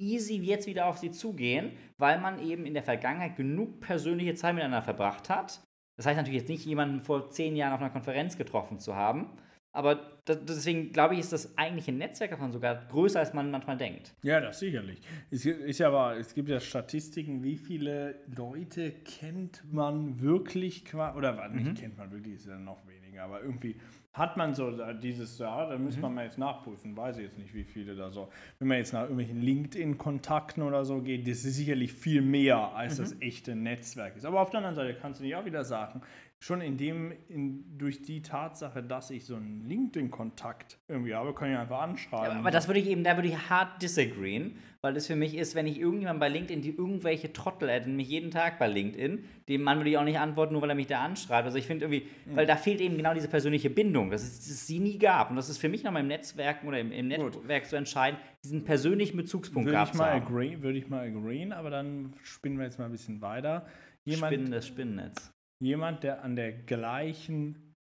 [0.00, 4.54] easy jetzt wieder auf sie zugehen, weil man eben in der Vergangenheit genug persönliche Zeit
[4.54, 5.60] miteinander verbracht hat.
[5.98, 9.36] Das heißt natürlich jetzt nicht, jemanden vor zehn Jahren auf einer Konferenz getroffen zu haben,
[9.72, 13.78] aber das, deswegen glaube ich, ist das eigentliche Netzwerk davon sogar größer, als man manchmal
[13.78, 14.14] denkt.
[14.22, 15.00] Ja, das sicherlich.
[15.30, 21.48] Es, ist ja aber, es gibt ja Statistiken, wie viele Leute kennt man wirklich, oder
[21.48, 21.74] nicht mhm.
[21.74, 23.76] kennt man wirklich, ist ja noch weniger, aber irgendwie
[24.12, 26.02] hat man so dieses, ja, da müsste mhm.
[26.02, 28.28] man mal jetzt nachprüfen, weiß ich jetzt nicht, wie viele da so.
[28.58, 32.98] Wenn man jetzt nach irgendwelchen LinkedIn-Kontakten oder so geht, das ist sicherlich viel mehr, als
[32.98, 33.02] mhm.
[33.04, 34.26] das echte Netzwerk ist.
[34.26, 36.02] Aber auf der anderen Seite kannst du nicht auch wieder sagen,
[36.42, 41.52] schon in dem, in, durch die Tatsache, dass ich so einen LinkedIn-Kontakt irgendwie habe, kann
[41.52, 42.32] ich einfach anschreiben.
[42.32, 45.36] Ja, aber das würde ich eben, da würde ich hart disagreeen, weil das für mich
[45.36, 49.24] ist, wenn ich irgendjemand bei LinkedIn, die irgendwelche Trottel adden, mich jeden Tag bei LinkedIn,
[49.48, 51.46] dem Mann würde ich auch nicht antworten, nur weil er mich da anschreibt.
[51.46, 52.34] Also ich finde irgendwie, mhm.
[52.34, 55.30] weil da fehlt eben genau diese persönliche Bindung, dass es, dass es sie nie gab.
[55.30, 58.64] Und das ist für mich nochmal im Netzwerken oder im, im Netzwerk zu entscheiden, diesen
[58.64, 62.80] persönlichen Bezugspunkt würde ich mal agree, Würde ich mal agreeen, aber dann spinnen wir jetzt
[62.80, 63.64] mal ein bisschen weiter.
[64.04, 67.74] Jemand, Spinnen das Spinnennetz jemand, der an der gleichen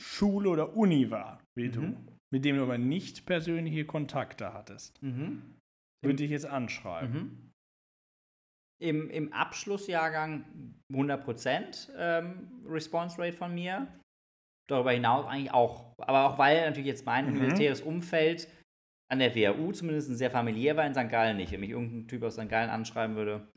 [0.00, 1.72] Schule oder Uni war wie mhm.
[1.72, 1.96] du,
[2.32, 5.56] mit dem du aber nicht persönliche Kontakte hattest, mhm.
[6.04, 7.12] würde ich jetzt anschreiben.
[7.12, 7.50] Mhm.
[8.80, 10.44] Im, Im Abschlussjahrgang
[10.92, 13.88] 100% ähm, Response Rate von mir.
[14.70, 15.94] Darüber hinaus eigentlich auch.
[15.98, 17.32] Aber auch weil natürlich jetzt mein mhm.
[17.32, 18.48] universitäres Umfeld
[19.10, 21.08] an der WHU zumindest sehr familiär war, in St.
[21.08, 21.50] Gallen nicht.
[21.50, 22.48] Wenn mich irgendein Typ aus St.
[22.48, 23.48] Gallen anschreiben würde,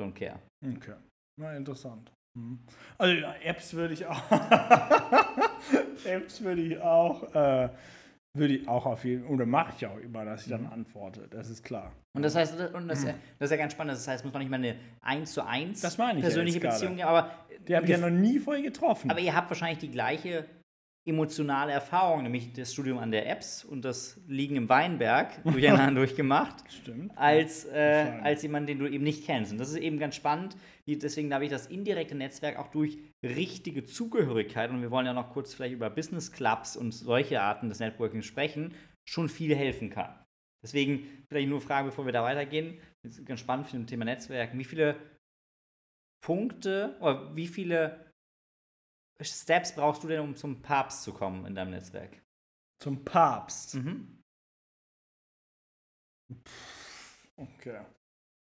[0.00, 0.40] don't care.
[0.64, 0.94] Okay,
[1.38, 2.10] na interessant.
[2.38, 2.58] Mhm.
[2.96, 4.22] Also Apps würde ich auch.
[6.04, 7.34] Apps würde ich auch.
[7.34, 7.68] Äh,
[8.34, 10.72] würde ich auch auf jeden Fall, oder mache ich auch immer, dass ich dann mhm.
[10.72, 11.92] antworte, das ist klar.
[12.12, 13.14] Und das heißt, und das, mhm.
[13.38, 15.80] das ist ja ganz spannend, das heißt, muss man nicht mal eine 1 zu 1
[15.80, 17.30] persönliche ja Beziehung, aber.
[17.66, 19.10] Die habe ich ja noch nie vorher getroffen.
[19.10, 20.44] Aber ihr habt wahrscheinlich die gleiche
[21.08, 26.56] emotionale Erfahrung, nämlich das Studium an der Apps und das Liegen im Weinberg durcheinander durchgemacht,
[26.70, 27.12] Stimmt.
[27.16, 29.52] als, äh, als jemand, den du eben nicht kennst.
[29.52, 30.56] Und das ist eben ganz spannend.
[30.86, 35.32] Deswegen glaube ich, das indirekte Netzwerk auch durch richtige Zugehörigkeit, und wir wollen ja noch
[35.32, 38.74] kurz vielleicht über Business Clubs und solche Arten des Networking sprechen,
[39.08, 40.14] schon viel helfen kann.
[40.62, 42.78] Deswegen vielleicht nur fragen, bevor wir da weitergehen.
[43.02, 44.56] Das ist ganz spannend für das Thema Netzwerk.
[44.56, 44.96] Wie viele
[46.24, 48.07] Punkte oder wie viele
[49.20, 52.22] Steps brauchst du denn, um zum Papst zu kommen in deinem Netzwerk?
[52.80, 53.74] Zum Papst?
[53.74, 54.22] Mhm.
[57.36, 57.80] Okay.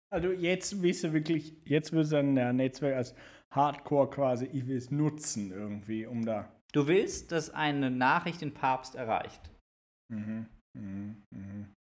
[0.10, 3.16] Also jetzt willst du wirklich, jetzt willst du ein Netzwerk als
[3.52, 6.52] Hardcore quasi, ich will es nutzen irgendwie, um da.
[6.74, 9.50] Du willst, dass eine Nachricht den Papst erreicht.
[10.10, 10.48] Mhm.
[10.74, 11.24] Mhm.
[11.32, 11.74] Mhm.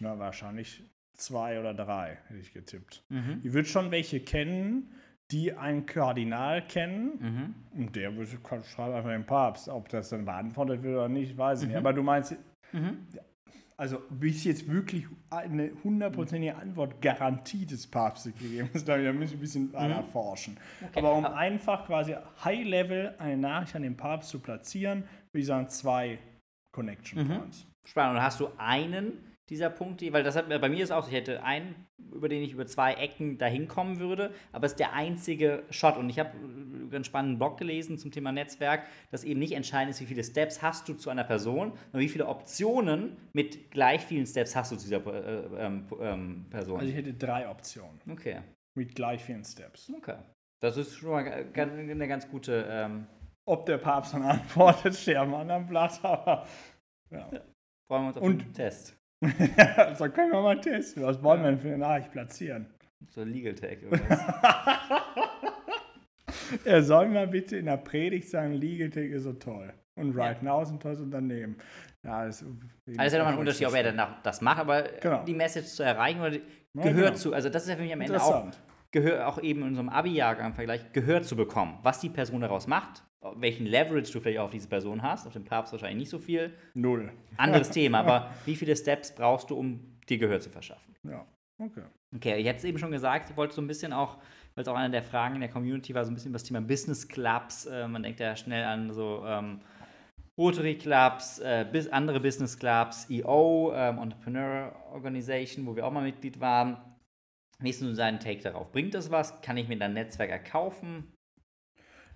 [0.00, 3.02] Na, wahrscheinlich zwei oder drei, hätte ich getippt.
[3.08, 3.40] Mhm.
[3.42, 4.92] Ich würde schon welche kennen,
[5.30, 7.54] die einen Kardinal kennen.
[7.74, 7.80] Mhm.
[7.82, 9.68] Und der schreibt einfach den Papst.
[9.68, 11.72] Ob das dann beantwortet wird oder nicht, weiß ich mhm.
[11.72, 11.78] nicht.
[11.78, 12.36] Aber du meinst,
[12.72, 13.06] mhm.
[13.76, 19.34] also bis jetzt wirklich eine hundertprozentige Antwort Garantie des Papstes gegeben ist, da muss ich
[19.34, 19.74] ein bisschen mhm.
[19.74, 20.56] erforschen.
[20.80, 20.98] Okay.
[20.98, 25.68] Aber um einfach quasi High-Level eine Nachricht an den Papst zu platzieren, würde ich sagen,
[25.68, 26.18] zwei
[26.72, 27.28] Connection mhm.
[27.28, 27.66] Points.
[27.86, 28.16] Spannend.
[28.16, 29.12] Und hast du einen
[29.50, 31.74] dieser Punkte, weil das hat bei mir ist auch, ich hätte einen,
[32.12, 35.96] über den ich über zwei Ecken dahin kommen würde, aber es ist der einzige Shot.
[35.96, 39.90] Und ich habe einen ganz spannenden Blog gelesen zum Thema Netzwerk, dass eben nicht entscheidend
[39.90, 44.04] ist, wie viele Steps hast du zu einer Person, sondern wie viele Optionen mit gleich
[44.04, 46.80] vielen Steps hast du zu dieser äh, ähm, ähm, Person.
[46.80, 48.00] Also ich hätte drei Optionen.
[48.10, 48.40] Okay.
[48.74, 49.90] Mit gleich vielen Steps.
[49.96, 50.16] Okay.
[50.60, 52.66] Das ist schon mal eine ganz gute.
[52.68, 53.06] Ähm
[53.46, 56.46] Ob der Papst dann antwortet, steht am anderen Blatt, aber.
[57.10, 57.28] Ja.
[57.32, 57.40] ja.
[57.86, 58.98] Freuen wir uns auf Und den Test
[59.96, 61.02] so können wir mal testen.
[61.02, 62.66] Was wollen wir denn für eine Nachricht platzieren?
[63.10, 63.78] So ein Legal Tag
[66.64, 69.72] er soll mal bitte in der Predigt sagen, Legal Tag ist so toll.
[69.94, 70.44] Und Right ja.
[70.44, 71.56] Now ist ein tolles Unternehmen.
[72.04, 72.54] Ja, das also
[72.86, 75.24] ist ja nochmal ein Unterschied, ob er dann das macht, aber genau.
[75.24, 76.38] die Message zu erreichen oder
[76.74, 77.14] gehört genau.
[77.14, 77.34] zu.
[77.34, 78.46] Also das ist ja für mich am Ende auch,
[78.90, 81.78] gehört auch eben in unserem Abi-Jahrgang-Vergleich, gehört zu bekommen.
[81.82, 83.02] Was die Person daraus macht,
[83.36, 85.26] welchen Leverage du vielleicht auf diese Person hast.
[85.26, 86.54] Auf dem Papst wahrscheinlich nicht so viel.
[86.74, 87.12] Null.
[87.36, 90.94] Anderes Thema, aber wie viele Steps brauchst du, um dir Gehör zu verschaffen?
[91.04, 91.26] Ja,
[91.58, 91.82] okay.
[92.14, 94.16] Okay, ich hatte es eben schon gesagt, ich wollte so ein bisschen auch,
[94.54, 96.44] weil es auch eine der Fragen in der Community war, so ein bisschen über das
[96.44, 97.66] Thema Business Clubs.
[97.66, 99.60] Äh, man denkt ja schnell an so ähm,
[100.38, 106.04] Rotary Clubs, äh, bis andere Business Clubs, EO, ähm, Entrepreneur Organization, wo wir auch mal
[106.04, 106.78] Mitglied waren.
[107.60, 108.70] Wie ist nun sein Take darauf?
[108.70, 109.40] Bringt das was?
[109.42, 111.12] Kann ich mir dann Netzwerk erkaufen?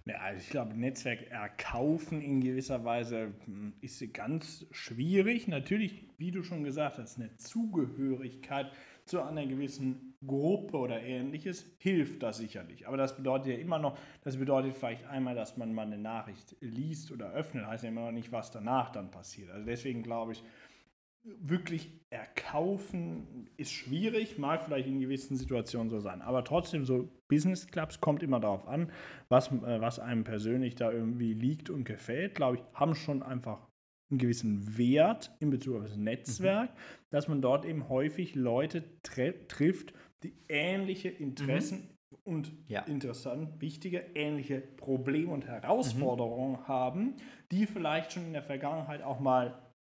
[0.04, 5.48] Ja, also ich glaube, Netzwerk erkaufen in gewisser Weise hm, ist ganz schwierig.
[5.48, 8.70] Natürlich, wie du schon gesagt hast, eine Zugehörigkeit
[9.04, 12.86] zu einer gewissen Gruppe oder ähnliches hilft das sicherlich.
[12.86, 16.56] Aber das bedeutet ja immer noch, das bedeutet vielleicht einmal, dass man mal eine Nachricht
[16.60, 19.50] liest oder öffnet, heißt ja immer noch nicht, was danach dann passiert.
[19.50, 20.44] Also deswegen glaube ich,
[21.24, 26.20] wirklich erkaufen ist schwierig, mag vielleicht in gewissen Situationen so sein.
[26.20, 28.90] Aber trotzdem, so Business Clubs kommt immer darauf an,
[29.28, 32.34] was, äh, was einem persönlich da irgendwie liegt und gefällt.
[32.34, 33.68] Glaube ich, haben schon einfach
[34.10, 36.78] einen gewissen Wert in Bezug auf das Netzwerk, mhm.
[37.10, 42.16] dass man dort eben häufig Leute trifft, die ähnliche Interessen mhm.
[42.24, 42.82] und ja.
[42.82, 46.68] interessant, wichtige, ähnliche Probleme und Herausforderungen mhm.
[46.68, 47.16] haben,
[47.50, 49.71] die vielleicht schon in der Vergangenheit auch mal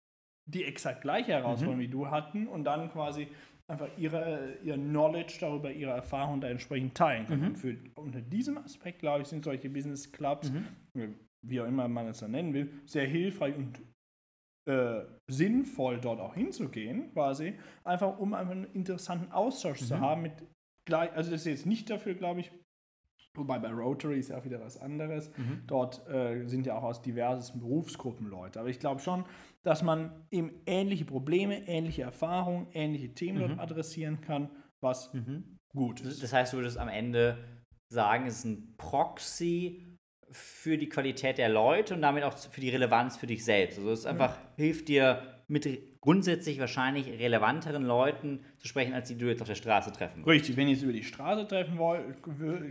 [0.46, 1.82] die exakt gleiche Herausforderung mhm.
[1.82, 3.28] wie du hatten und dann quasi
[3.68, 7.42] einfach ihre, ihr Knowledge darüber, ihre Erfahrung da entsprechend teilen können.
[7.42, 7.48] Mhm.
[7.48, 10.52] Und für, unter diesem Aspekt, glaube ich, sind solche Business Clubs,
[10.94, 11.14] mhm.
[11.46, 13.80] wie auch immer man es dann nennen will, sehr hilfreich und
[14.68, 20.00] äh, sinnvoll, dort auch hinzugehen, quasi, einfach um einen interessanten Austausch zu mhm.
[20.00, 20.34] haben mit
[20.86, 22.52] gleich, also das ist jetzt nicht dafür, glaube ich,
[23.34, 25.30] Wobei bei Rotary ist ja auch wieder was anderes.
[25.36, 25.62] Mhm.
[25.66, 28.60] Dort äh, sind ja auch aus diversen Berufsgruppen Leute.
[28.60, 29.24] Aber ich glaube schon,
[29.62, 33.48] dass man eben ähnliche Probleme, ähnliche Erfahrungen, ähnliche Themen mhm.
[33.48, 35.58] dort adressieren kann, was mhm.
[35.74, 36.22] gut ist.
[36.22, 37.38] Das heißt, du würdest am Ende
[37.88, 39.98] sagen, es ist ein Proxy
[40.30, 43.78] für die Qualität der Leute und damit auch für die Relevanz für dich selbst.
[43.78, 45.66] Also es einfach hilft dir mit
[46.02, 50.42] grundsätzlich wahrscheinlich relevanteren Leuten zu sprechen, als die du jetzt auf der Straße treffen würdest.
[50.42, 51.78] Richtig, wenn ich jetzt über die Straße treffen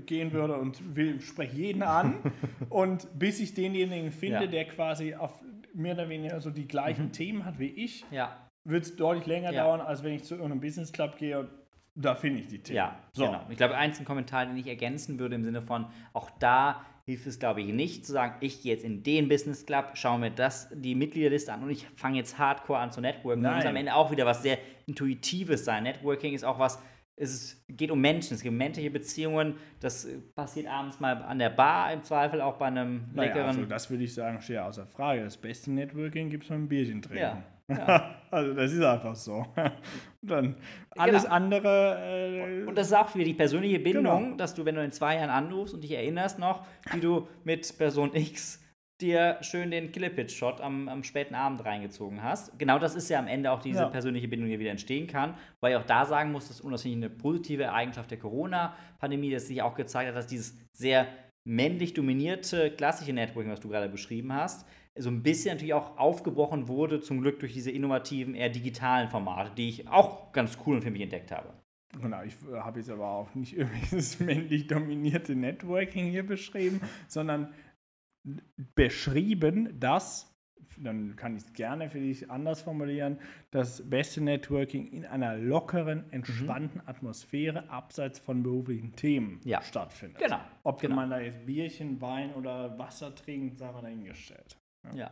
[0.06, 2.15] gehen würde und will, spreche jeden an
[2.70, 4.48] und bis ich denjenigen finde, ja.
[4.48, 5.41] der quasi auf
[5.74, 7.12] mehr oder weniger so die gleichen mhm.
[7.13, 8.36] Themen hat wie ich, ja.
[8.65, 9.63] wird es deutlich länger ja.
[9.63, 11.50] dauern, als wenn ich zu irgendeinem Business Club gehe und
[11.96, 12.78] da finde ich die Themen.
[12.78, 13.26] Ja, so.
[13.26, 13.46] genau.
[13.50, 17.28] Ich glaube, eins ein Kommentar, den ich ergänzen würde im Sinne von, auch da hilft
[17.28, 20.32] es, glaube ich, nicht zu sagen, ich gehe jetzt in den Business Club, schaue mir
[20.32, 23.43] das, die Mitgliederliste an und ich fange jetzt hardcore an zu networken.
[23.43, 25.84] Das muss am Ende auch wieder was sehr Intuitives sein.
[25.84, 26.82] Networking ist auch was,
[27.17, 29.56] es geht um Menschen, es geht um menschliche Beziehungen.
[29.82, 33.47] Das passiert abends mal an der Bar, im Zweifel auch bei einem naja, leckeren.
[33.47, 35.24] Also das würde ich sagen, steht außer Frage.
[35.24, 37.21] Das beste Networking gibt es beim Bierchen trinken.
[37.21, 37.43] Ja.
[37.77, 38.15] Ja.
[38.31, 39.45] also das ist einfach so.
[40.21, 40.55] Dann
[40.91, 41.36] alles genau.
[41.36, 42.63] andere.
[42.63, 44.36] Äh, und das ist auch wieder die persönliche Bindung, genau.
[44.38, 47.77] dass du, wenn du in zwei Jahren anrufst und dich erinnerst noch, wie du mit
[47.77, 48.62] Person X
[49.01, 52.57] dir schön den Killepitch-Shot am, am, späten Abend reingezogen hast.
[52.60, 53.89] Genau das ist ja am Ende auch diese ja.
[53.89, 55.34] persönliche Bindung, die wieder entstehen kann.
[55.60, 59.47] Weil ich auch da sagen muss, das ist unabhängig eine positive Eigenschaft der Corona-Pandemie, dass
[59.47, 61.07] sich auch gezeigt hat, dass dieses sehr
[61.43, 66.67] männlich dominierte klassische Networking, was du gerade beschrieben hast, so ein bisschen natürlich auch aufgebrochen
[66.67, 70.82] wurde, zum Glück durch diese innovativen, eher digitalen Formate, die ich auch ganz cool und
[70.82, 71.54] für mich entdeckt habe.
[71.99, 77.54] Genau, ich äh, habe jetzt aber auch nicht irgendwelches männlich dominierte Networking hier beschrieben, sondern
[78.75, 80.32] beschrieben, dass,
[80.77, 83.17] dann kann ich es gerne für dich anders formulieren,
[83.49, 86.88] das beste Networking in einer lockeren, entspannten mhm.
[86.88, 89.62] Atmosphäre abseits von beruflichen Themen ja.
[89.62, 90.21] stattfindet.
[90.21, 90.39] Genau.
[90.63, 90.95] Ob genau.
[90.95, 94.61] man da jetzt Bierchen, Wein oder Wasser trinkt, sei mal dahingestellt.
[94.88, 94.96] Ja.
[94.96, 95.12] ja.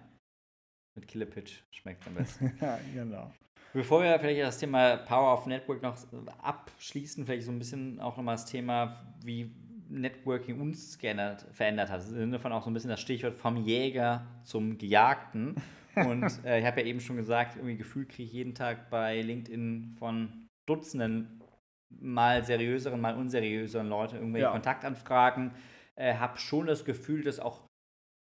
[0.95, 2.57] Mit Killepitch schmeckt es am besten.
[2.61, 3.31] ja, genau.
[3.73, 5.97] Bevor wir vielleicht das Thema Power of Network noch
[6.41, 9.53] abschließen, vielleicht so ein bisschen auch nochmal das Thema, wie
[9.89, 12.01] Networking uns geändert, verändert hat.
[12.01, 15.55] Im Sinne von auch so ein bisschen das Stichwort vom Jäger zum Gejagten.
[15.95, 19.21] Und äh, ich habe ja eben schon gesagt, irgendwie gefühlt kriege ich jeden Tag bei
[19.21, 21.41] LinkedIn von Dutzenden
[21.89, 24.51] mal seriöseren, mal unseriöseren Leute irgendwelche ja.
[24.51, 25.51] Kontaktanfragen.
[25.95, 27.67] Äh, habe schon das Gefühl, dass auch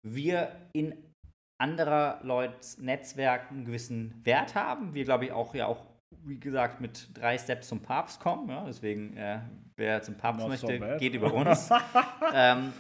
[0.02, 0.94] wir in
[1.58, 4.94] anderer Leute Netzwerken einen gewissen Wert haben.
[4.94, 5.86] Wir, glaube ich, auch ja auch,
[6.24, 8.48] wie gesagt, mit drei Steps zum Papst kommen.
[8.48, 8.64] Ja?
[8.66, 9.40] Deswegen, äh,
[9.76, 11.70] wer zum Papst Not möchte, so geht über uns.
[12.34, 12.72] ähm,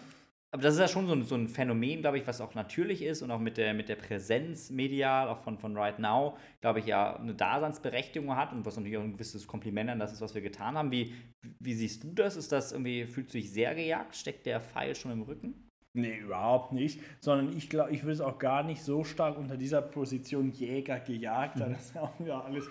[0.52, 3.02] aber das ist ja schon so ein, so ein Phänomen, glaube ich, was auch natürlich
[3.02, 6.78] ist und auch mit der, mit der Präsenz medial, auch von, von Right Now, glaube
[6.78, 10.20] ich, ja eine Daseinsberechtigung hat und was natürlich auch ein gewisses Kompliment an das ist,
[10.20, 10.90] was wir getan haben.
[10.90, 11.14] Wie,
[11.60, 12.36] wie siehst du das?
[12.36, 14.16] Ist das irgendwie, fühlt sich sehr gejagt?
[14.16, 15.65] Steckt der Pfeil schon im Rücken?
[15.96, 17.00] Nee, überhaupt nicht.
[17.20, 21.00] Sondern ich glaube, ich würde es auch gar nicht so stark unter dieser Position Jäger
[21.00, 21.56] gejagt.
[21.56, 21.60] Mhm.
[21.60, 22.68] Das ist auch wieder alles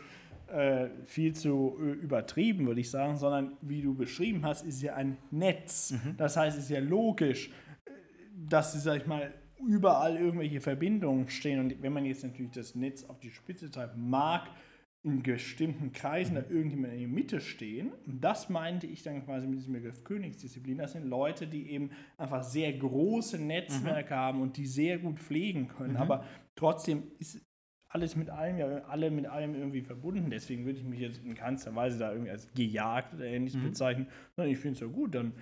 [0.47, 3.17] äh, viel zu äh, übertrieben, würde ich sagen.
[3.17, 5.91] Sondern wie du beschrieben hast, ist ja ein Netz.
[5.91, 6.17] Mhm.
[6.17, 7.49] Das heißt, es ist ja logisch,
[7.85, 7.91] äh,
[8.47, 9.33] dass, sag ich mal,
[9.67, 11.59] überall irgendwelche Verbindungen stehen.
[11.59, 14.49] Und wenn man jetzt natürlich das Netz auf die Spitze treibt, mag
[15.05, 17.91] in bestimmten Kreisen da irgendjemand in der Mitte stehen.
[18.07, 20.79] Und das meinte ich dann quasi mit diesem Begriff Königsdisziplin.
[20.79, 24.17] Das sind Leute, die eben einfach sehr große Netzwerke mhm.
[24.17, 25.93] haben und die sehr gut pflegen können.
[25.93, 25.97] Mhm.
[25.97, 27.39] Aber trotzdem ist
[27.87, 30.29] alles mit allem, ja, alle mit allem irgendwie verbunden.
[30.31, 33.65] Deswegen würde ich mich jetzt in keinster Weise da irgendwie als gejagt oder ähnliches mhm.
[33.65, 34.07] bezeichnen.
[34.35, 35.33] Sondern ich finde es ja gut, dann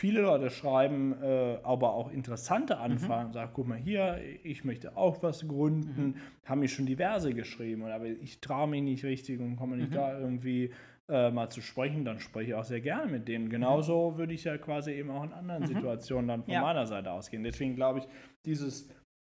[0.00, 2.80] Viele Leute schreiben äh, aber auch interessante mhm.
[2.80, 3.32] Anfragen, mhm.
[3.34, 6.14] sagen, guck mal hier, ich möchte auch was gründen, mhm.
[6.46, 9.96] haben mir schon diverse geschrieben, aber ich traue mich nicht richtig und komme nicht mhm.
[9.96, 10.72] da irgendwie
[11.10, 13.50] äh, mal zu sprechen, dann spreche ich auch sehr gerne mit denen.
[13.50, 14.16] Genauso mhm.
[14.16, 15.66] würde ich ja quasi eben auch in anderen mhm.
[15.66, 16.62] Situationen dann von ja.
[16.62, 17.44] meiner Seite ausgehen.
[17.44, 18.08] Deswegen glaube ich,
[18.46, 18.88] dieses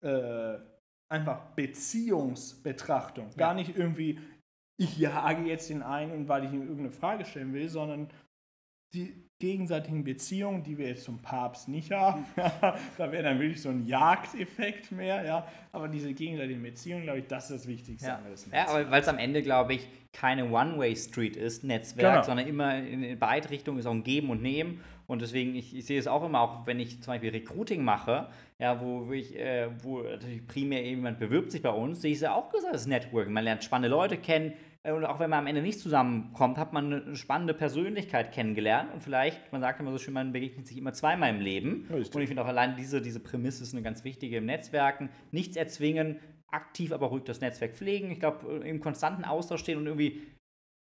[0.04, 0.58] äh,
[1.08, 3.36] einfach Beziehungsbetrachtung, ja.
[3.36, 4.20] gar nicht irgendwie,
[4.78, 8.10] ich jage jetzt den einen, weil ich ihm irgendeine Frage stellen will, sondern
[8.94, 13.70] die gegenseitigen Beziehungen, die wir jetzt zum Papst nicht haben, da wäre dann wirklich so
[13.70, 15.46] ein Jagdeffekt mehr, ja.
[15.72, 18.06] Aber diese gegenseitigen Beziehungen, glaube ich, das ist das Wichtigste.
[18.06, 18.20] Ja,
[18.52, 22.24] ja weil es am Ende, glaube ich, keine One-Way-Street ist, Netzwerk, genau.
[22.24, 24.80] sondern immer in beide Richtungen ist auch ein Geben und Nehmen.
[25.08, 28.28] Und deswegen, ich, ich sehe es auch immer, auch wenn ich zum Beispiel Recruiting mache,
[28.60, 32.22] ja, wo ich, äh, wo natürlich primär jemand bewirbt sich bei uns, sehe ich es
[32.22, 33.32] ja auch gesagt, das Networking.
[33.32, 34.52] Man lernt spannende Leute kennen,
[34.84, 39.00] und auch wenn man am Ende nicht zusammenkommt, hat man eine spannende Persönlichkeit kennengelernt und
[39.00, 41.86] vielleicht, man sagt immer so schön, man begegnet sich immer zweimal im Leben.
[41.92, 42.14] Richtig.
[42.14, 45.10] Und ich finde auch allein diese, diese Prämisse ist eine ganz wichtige im Netzwerken.
[45.30, 46.18] Nichts erzwingen,
[46.48, 48.10] aktiv aber ruhig das Netzwerk pflegen.
[48.10, 50.20] Ich glaube, im konstanten Austausch stehen und irgendwie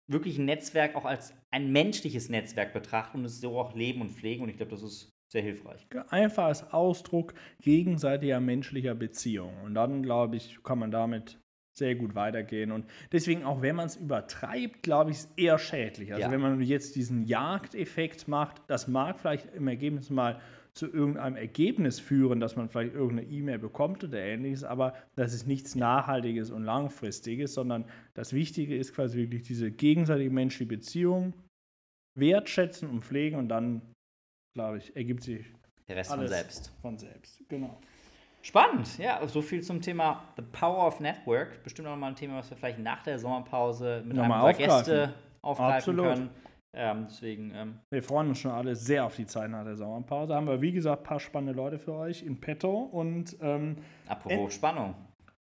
[0.06, 4.10] wirklich ein Netzwerk auch als ein menschliches Netzwerk betrachten und es so auch leben und
[4.10, 4.44] pflegen.
[4.44, 5.86] Und ich glaube, das ist sehr hilfreich.
[6.10, 9.52] Einfach als Ausdruck gegenseitiger menschlicher Beziehung.
[9.64, 11.39] Und dann, glaube ich, kann man damit
[11.80, 12.70] sehr gut weitergehen.
[12.70, 16.12] Und deswegen, auch wenn man es übertreibt, glaube ich, ist eher schädlich.
[16.12, 16.30] Also ja.
[16.30, 20.40] wenn man jetzt diesen Jagdeffekt macht, das mag vielleicht im Ergebnis mal
[20.72, 25.46] zu irgendeinem Ergebnis führen, dass man vielleicht irgendeine E-Mail bekommt oder ähnliches, aber das ist
[25.46, 31.34] nichts Nachhaltiges und Langfristiges, sondern das Wichtige ist quasi wirklich diese gegenseitige menschliche Beziehung
[32.16, 33.82] wertschätzen und pflegen und dann,
[34.54, 35.52] glaube ich, ergibt sich
[35.88, 36.72] der Rest von selbst.
[36.80, 37.80] Von selbst, genau.
[38.42, 41.62] Spannend, ja, so viel zum Thema The Power of Network.
[41.62, 44.78] Bestimmt auch mal ein Thema, was wir vielleicht nach der Sommerpause mit Nochmal einem unserer
[44.78, 46.06] Gäste aufgreifen Absolut.
[46.06, 46.30] können.
[46.72, 50.34] Ähm, deswegen, ähm, wir freuen uns schon alle sehr auf die Zeit nach der Sommerpause.
[50.34, 52.70] Haben wir, wie gesagt, ein paar spannende Leute für euch in petto.
[52.70, 53.76] Und, ähm,
[54.06, 54.94] Apropos Spannung.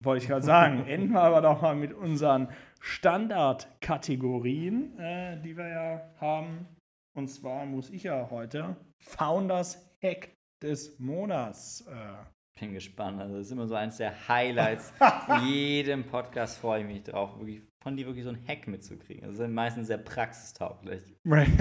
[0.02, 2.48] Wollte ich gerade sagen, enden wir aber doch mal mit unseren
[2.80, 6.66] Standardkategorien, äh, die wir ja haben.
[7.14, 10.30] Und zwar muss ich ja heute Founders Hack
[10.62, 12.14] des Monats äh,
[12.60, 13.20] bin gespannt.
[13.20, 14.92] Also das ist immer so eins der Highlights.
[15.44, 19.26] Jedem Podcast freue ich mich drauf, wirklich von dir wirklich so ein Hack mitzukriegen.
[19.26, 21.02] Das sind meistens sehr praxistauglich.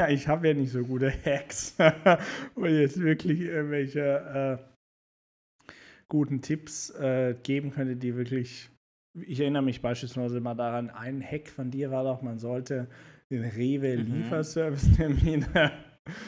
[0.09, 1.77] Ich habe ja nicht so gute Hacks,
[2.55, 5.75] wo jetzt wirklich irgendwelche äh,
[6.09, 8.69] guten Tipps äh, geben könnte, die wirklich.
[9.25, 12.87] Ich erinnere mich beispielsweise mal daran, ein Hack von dir war doch, man sollte
[13.31, 15.39] den Rewe-Lieferservice-Termin.
[15.39, 15.71] Mhm.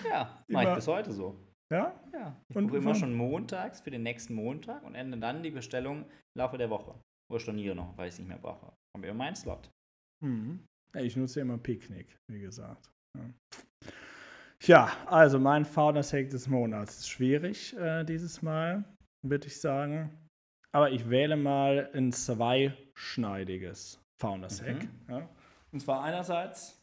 [0.10, 1.36] ja, mache ich bis heute so.
[1.72, 2.00] Ja?
[2.14, 2.36] Ja.
[2.50, 6.02] Ich und buche immer schon montags für den nächsten Montag und ende dann die Bestellung
[6.04, 6.94] im Laufe der Woche.
[7.32, 8.74] Oder storniere noch, weil ich es nicht mehr brauche.
[8.94, 9.72] Haben wir immer einen Slot.
[10.22, 10.66] Mhm.
[10.96, 12.92] Ich nutze immer Picknick, wie gesagt.
[13.18, 13.24] Ja.
[14.62, 18.84] ja also mein Founders Hack des Monats ist schwierig äh, dieses Mal,
[19.26, 20.12] würde ich sagen.
[20.74, 24.84] Aber ich wähle mal ein zweischneidiges Founders Hack.
[24.84, 24.90] Mhm.
[25.10, 25.30] Ja.
[25.72, 26.82] Und zwar einerseits,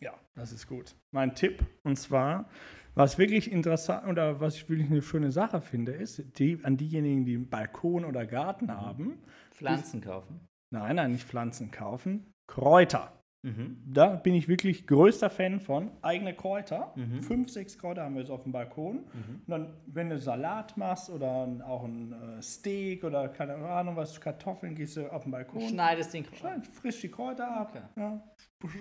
[0.00, 0.96] ja, das ist gut.
[1.12, 2.48] Mein Tipp, und zwar,
[2.94, 7.24] was wirklich interessant oder was ich wirklich eine schöne Sache finde, ist, die, an diejenigen,
[7.24, 8.70] die einen Balkon oder Garten mhm.
[8.72, 9.18] haben.
[9.52, 10.40] Pflanzen die, kaufen.
[10.70, 12.32] Nein, nein, nicht Pflanzen kaufen.
[12.46, 13.12] Kräuter.
[13.44, 13.82] Mhm.
[13.86, 15.90] Da bin ich wirklich größter Fan von.
[16.00, 16.92] Eigene Kräuter.
[16.96, 17.22] Mhm.
[17.22, 18.96] Fünf, sechs Kräuter haben wir jetzt auf dem Balkon.
[18.96, 19.42] Mhm.
[19.46, 24.18] Und dann, wenn du Salat machst oder auch ein äh, Steak oder keine Ahnung was,
[24.18, 25.60] Kartoffeln, gehst du auf den Balkon.
[25.60, 26.62] Schneidest den Kräuter.
[26.72, 27.72] frisch die Kräuter ab.
[27.74, 27.84] Okay.
[27.96, 28.22] Ja,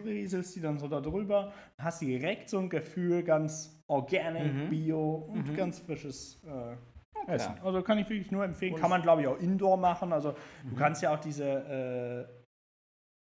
[0.05, 1.53] rieselst die dann so da drüber.
[1.77, 4.69] Hast direkt so ein Gefühl, ganz organic, mhm.
[4.69, 5.55] bio und mhm.
[5.55, 6.75] ganz frisches äh,
[7.23, 7.35] Okay.
[7.35, 7.55] Essen.
[7.63, 8.75] Also kann ich wirklich nur empfehlen.
[8.75, 10.11] Kann man, glaube ich, auch indoor machen.
[10.11, 10.69] Also mhm.
[10.71, 12.43] du kannst ja auch diese, äh,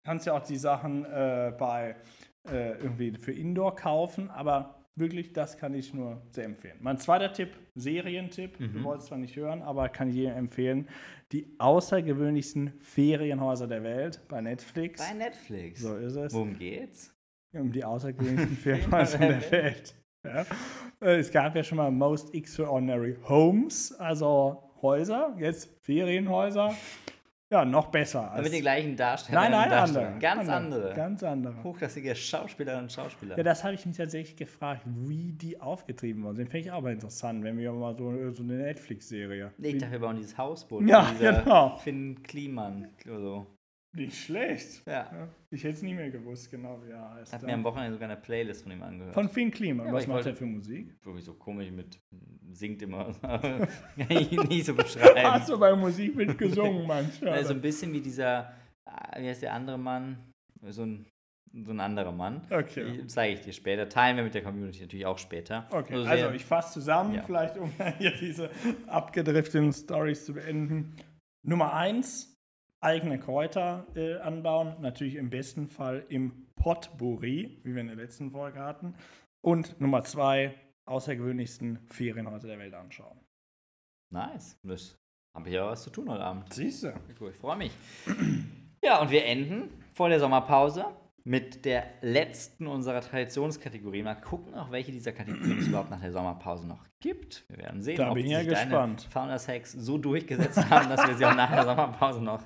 [0.05, 1.95] kannst ja auch die Sachen äh, bei
[2.49, 6.77] äh, irgendwie für Indoor kaufen, aber wirklich, das kann ich nur sehr empfehlen.
[6.79, 8.73] Mein zweiter Tipp, Serientipp, mhm.
[8.73, 10.87] du wolltest zwar nicht hören, aber kann ich jedem empfehlen.
[11.31, 15.01] Die außergewöhnlichsten Ferienhäuser der Welt bei Netflix.
[15.01, 15.81] Bei Netflix.
[15.81, 16.33] So ist es.
[16.33, 17.13] Worum geht's?
[17.53, 19.95] Um die außergewöhnlichsten Ferienhäuser der Welt.
[20.23, 20.45] Ja.
[21.01, 26.75] Äh, es gab ja schon mal Most Extraordinary Homes, also Häuser, jetzt Ferienhäuser.
[27.51, 28.31] Ja, noch besser.
[28.31, 29.51] Als mit den gleichen Darstellern.
[29.51, 30.13] Nein, nein, andere.
[30.19, 30.93] Ganz andere.
[30.93, 31.63] Ganz andere.
[31.63, 33.35] Hochklassige Schauspielerinnen und Schauspieler.
[33.35, 36.49] Ja, das habe ich mich tatsächlich gefragt, wie die aufgetrieben worden sind.
[36.49, 39.51] Finde ich auch mal interessant, wenn wir mal so, so eine Netflix-Serie.
[39.57, 40.87] Nee, ich dachte, wir bauen dieses Hausboot.
[40.87, 41.77] Ja, genau.
[41.83, 42.87] Finn Kliman.
[43.05, 43.45] So.
[43.93, 44.85] Nicht schlecht.
[44.85, 45.09] Ja.
[45.11, 45.27] ja.
[45.49, 47.33] Ich hätte es nie mehr gewusst, genau wie er heißt.
[47.33, 49.13] Hat mir am Wochenende sogar eine Playlist von ihm angehört.
[49.13, 49.87] Von Finn Kliman.
[49.87, 50.95] Ja, Was macht er für Musik?
[51.03, 51.99] Wirklich so komisch mit,
[52.53, 53.13] singt immer.
[53.21, 53.67] Kann
[54.09, 55.21] ich nicht so beschreiben.
[55.23, 57.33] Hast du bei Musik mit gesungen manchmal?
[57.41, 58.53] Also ein bisschen wie dieser,
[58.85, 60.31] ah, wie heißt der andere Mann?
[60.69, 61.05] So ein,
[61.51, 62.47] so ein anderer Mann.
[62.49, 63.05] Okay.
[63.07, 63.89] Zeige ich dir später.
[63.89, 65.67] Teilen wir mit der Community natürlich auch später.
[65.69, 67.23] Okay, also, also ich fasse zusammen, ja.
[67.23, 68.51] vielleicht um hier diese
[68.87, 70.95] abgedrifteten Stories zu beenden.
[71.43, 72.30] Nummer eins,
[72.81, 78.31] eigene Kräuter äh, anbauen, natürlich im besten Fall im Potpourri, wie wir in der letzten
[78.31, 78.95] Folge hatten.
[79.41, 83.19] Und Nummer zwei, außergewöhnlichsten Ferienhäuser der Welt anschauen.
[84.11, 84.59] Nice.
[84.63, 84.97] Das
[85.35, 86.53] habe ich ja was zu tun heute Abend.
[86.53, 86.93] Siehst du.
[87.19, 87.71] Cool, ich freue mich.
[88.83, 90.87] Ja, und wir enden vor der Sommerpause
[91.23, 94.05] mit der letzten unserer Traditionskategorien.
[94.05, 97.45] Mal gucken, auch welche dieser Kategorien es überhaupt nach der Sommerpause noch gibt.
[97.49, 101.07] Wir werden sehen, da ob bin sich ja deine Founders Hacks so durchgesetzt haben, dass
[101.07, 102.43] wir sie auch nach der Sommerpause noch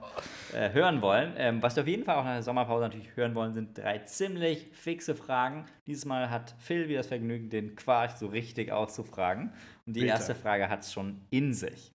[0.53, 1.33] äh, hören wollen.
[1.37, 3.99] Ähm, was wir auf jeden Fall auch nach der Sommerpause natürlich hören wollen, sind drei
[3.99, 5.65] ziemlich fixe Fragen.
[5.87, 9.53] Dieses Mal hat Phil wieder das Vergnügen, den Quark so richtig auszufragen.
[9.85, 10.13] Und die Bitte.
[10.13, 11.91] erste Frage hat es schon in sich.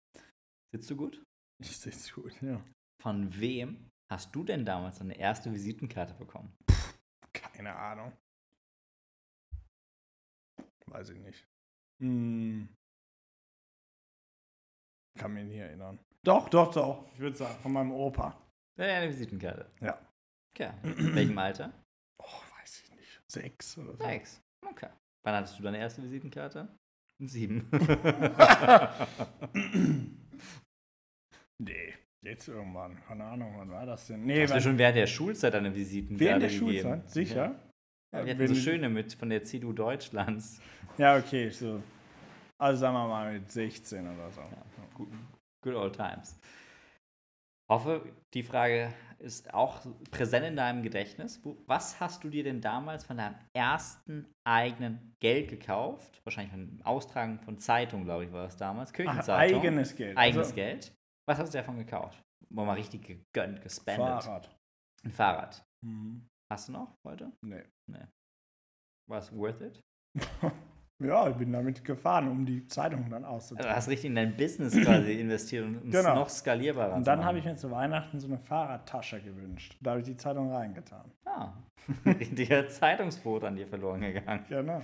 [0.75, 1.23] Sitzt du gut?
[1.63, 2.61] Ich sitze gut, ja.
[3.03, 6.56] Von wem hast du denn damals eine erste Visitenkarte bekommen?
[7.57, 8.13] Keine Ahnung.
[10.87, 11.49] Weiß ich nicht.
[12.01, 12.69] Hm.
[15.19, 15.99] Kann mich nicht erinnern.
[16.23, 17.11] Doch, doch, doch.
[17.15, 18.39] Ich würde sagen, von meinem Opa.
[18.77, 19.71] Ja, eine Visitenkarte.
[19.81, 19.99] Ja.
[20.55, 20.71] Okay.
[20.83, 21.73] In welchem Alter?
[22.19, 23.23] Oh, weiß ich nicht.
[23.27, 24.05] Sechs oder so.
[24.05, 24.43] Sechs.
[24.63, 24.91] Okay.
[25.25, 26.69] Wann hattest du deine erste Visitenkarte?
[27.19, 27.71] Sieben.
[31.59, 31.95] nee.
[32.23, 32.97] Jetzt irgendwann.
[33.07, 34.25] Keine Ahnung, wann war das denn?
[34.25, 36.73] Nee, Hast du schon während der Schulzeit eine Visitenkarte Während der gegeben?
[36.73, 37.11] Schulzeit?
[37.11, 37.57] Sicher?
[38.13, 38.19] Ja.
[38.19, 40.61] ja wir hatten so schöne mit von der CDU Deutschlands.
[40.99, 41.83] Ja, okay, so.
[42.59, 44.41] Also sagen wir mal mit 16 oder so.
[44.41, 45.09] Ja, good,
[45.63, 46.39] good old times.
[47.69, 48.01] Hoffe,
[48.33, 51.41] die Frage ist auch präsent in deinem Gedächtnis.
[51.67, 56.21] Was hast du dir denn damals von deinem ersten eigenen Geld gekauft?
[56.25, 58.93] Wahrscheinlich von Austragen von Zeitung, glaube ich, war es damals.
[58.93, 59.59] Kirchenzeitung.
[59.59, 60.17] Ach, eigenes Geld.
[60.17, 60.96] Eigenes also, Geld.
[61.29, 62.23] Was hast du davon gekauft?
[62.51, 64.23] War mal richtig gegönnt, gespendet.
[64.23, 64.57] Fahrrad.
[65.05, 65.67] Ein Fahrrad.
[65.85, 66.29] Mhm.
[66.51, 67.33] Hast du noch heute?
[67.45, 67.65] Nee.
[67.91, 68.07] Nee.
[69.09, 69.81] War es worth it?
[71.03, 73.25] ja, ich bin damit gefahren, um die Zeitung dann.
[73.25, 76.11] Also hast richtig in dein Business quasi investiert und um genau.
[76.11, 79.77] es noch skalierbarer Und dann habe ich mir zu Weihnachten so eine Fahrradtasche gewünscht.
[79.81, 81.11] Da habe ich die Zeitung reingetan.
[81.25, 81.53] Ah,
[82.07, 84.45] richtiger Zeitungsboot an dir verloren geganung.
[84.49, 84.83] Genau.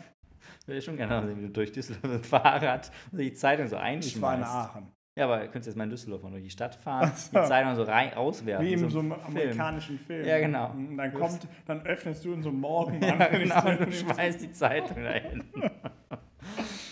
[0.61, 4.17] Ich würde schon gerne sehen, wie du durch Düsseldorf mit Fahrrad die Zeitung so einschmeißt.
[4.17, 4.93] Ich war in Aachen.
[5.15, 7.39] Ja, aber du könntest jetzt mal in Düsseldorf mal durch die Stadt fahren, so.
[7.39, 8.67] die Zeitung so rein auswerfen.
[8.67, 10.27] Wie in so einem amerikanischen Film.
[10.27, 10.71] Ja, genau.
[10.71, 14.41] Und dann kommt, dann öffnest du in so einem Morgen ja, genau, und du schmeißt
[14.41, 15.63] die Zeitung da hinten.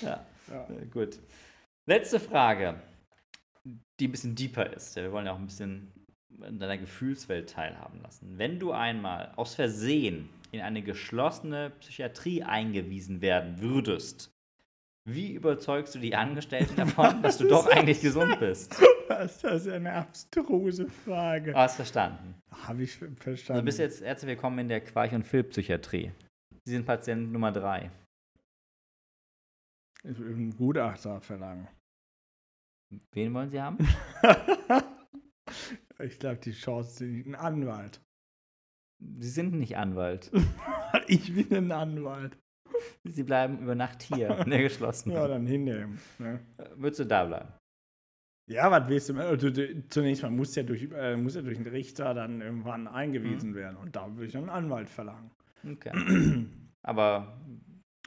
[0.02, 0.26] ja.
[0.50, 0.66] ja.
[0.92, 1.18] Gut.
[1.86, 2.74] Letzte Frage.
[3.98, 4.96] die ein bisschen deeper ist.
[4.96, 5.90] Wir wollen ja auch ein bisschen
[6.46, 8.38] in deiner Gefühlswelt teilhaben lassen.
[8.38, 14.30] Wenn du einmal aus Versehen in eine geschlossene Psychiatrie eingewiesen werden würdest,
[15.14, 18.76] wie überzeugst du die Angestellten davon, dass du doch eigentlich gesund bist?
[19.08, 21.54] Das ist eine abstruse Frage.
[21.54, 22.34] Hast verstanden.
[22.50, 23.52] Habe ich verstanden.
[23.52, 26.12] Also bist jetzt herzlich willkommen in der Quarch- und Phil-Psychiatrie.
[26.64, 27.90] Sie sind Patient Nummer drei.
[30.04, 31.68] Ich will einen Gutachter verlangen.
[33.12, 33.78] Wen wollen Sie haben?
[35.98, 38.00] ich glaube, die Chance sind ein Anwalt.
[39.18, 40.30] Sie sind nicht Anwalt.
[41.06, 42.36] ich bin ein Anwalt.
[43.04, 45.16] Sie bleiben über Nacht hier in der geschlossenen.
[45.16, 45.98] ja, dann hinnehmen.
[46.18, 46.40] Ne?
[46.76, 47.48] Würdest du da bleiben?
[48.50, 49.16] Ja, was willst du?
[49.16, 49.48] Also,
[49.88, 53.54] zunächst mal muss ja, durch, äh, muss ja durch den Richter dann irgendwann eingewiesen mhm.
[53.54, 53.76] werden.
[53.76, 55.30] Und da würde ich einen Anwalt verlangen.
[55.64, 55.92] Okay.
[56.82, 57.38] Aber.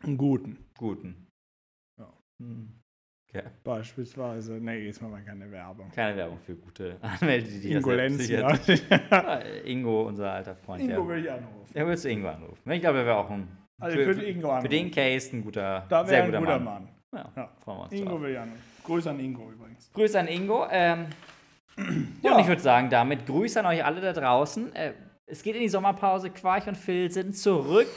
[0.04, 0.58] Einen guten.
[0.78, 1.28] Guten.
[1.98, 2.12] Ja.
[2.40, 2.74] Mhm.
[3.30, 3.48] Okay.
[3.64, 5.90] Beispielsweise, nee, ist mal keine Werbung.
[5.92, 8.54] Keine Werbung für gute Anwälte, die Ingo Lenz, ja.
[9.66, 10.84] Ingo, unser alter Freund.
[10.84, 11.08] Ingo ja.
[11.08, 11.74] will ich anrufen.
[11.78, 12.72] Ja, willst du Ingo anrufen?
[12.72, 13.48] Ich glaube, er wäre auch ein.
[13.84, 16.88] Also für, für, Ingo für den Case ein guter, da sehr guter, ein guter Mann.
[17.12, 17.26] Mann.
[17.36, 18.62] Ja, freuen wir uns Ingo ich anrufen.
[18.86, 19.92] Grüße an Ingo übrigens.
[19.94, 20.66] Grüße an Ingo.
[20.72, 21.06] Ähm,
[22.22, 22.34] ja.
[22.34, 24.76] Und ich würde sagen, damit Grüße an euch alle da draußen.
[24.76, 24.94] Äh,
[25.26, 26.30] es geht in die Sommerpause.
[26.30, 27.88] Quarch und Phil sind zurück.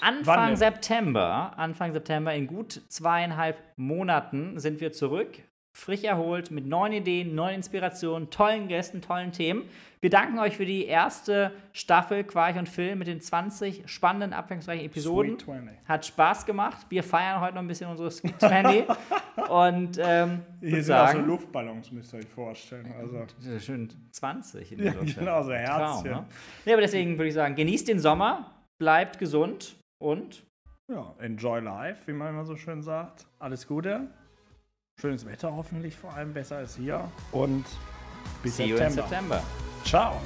[0.00, 5.42] Anfang September, Anfang September, in gut zweieinhalb Monaten sind wir zurück.
[5.72, 9.64] Frisch erholt, mit neuen Ideen, neuen Inspirationen, tollen Gästen, tollen Themen.
[10.00, 14.84] Wir danken euch für die erste Staffel Quarch und Film mit den 20 spannenden, abwechslungsreichen
[14.84, 15.36] Episoden.
[15.86, 16.86] Hat Spaß gemacht.
[16.88, 18.84] Wir feiern heute noch ein bisschen unsere Sweet 20.
[19.48, 22.92] und ähm, Hier sind sagen, auch so Luftballons, müsst ihr euch vorstellen.
[22.98, 23.26] Also.
[23.58, 26.10] Schön 20 in der ja, Genau, so Herzchen.
[26.10, 26.26] Traum, ne?
[26.64, 30.42] ja, aber deswegen würde ich sagen, genießt den Sommer, bleibt gesund und
[30.88, 33.26] ja, enjoy life, wie man immer so schön sagt.
[33.38, 34.08] Alles Gute.
[35.00, 37.10] Schönes Wetter hoffentlich, vor allem besser als hier.
[37.32, 37.64] Und
[38.42, 38.84] bis See September.
[38.84, 39.42] You in September.
[39.84, 40.20] Ciao.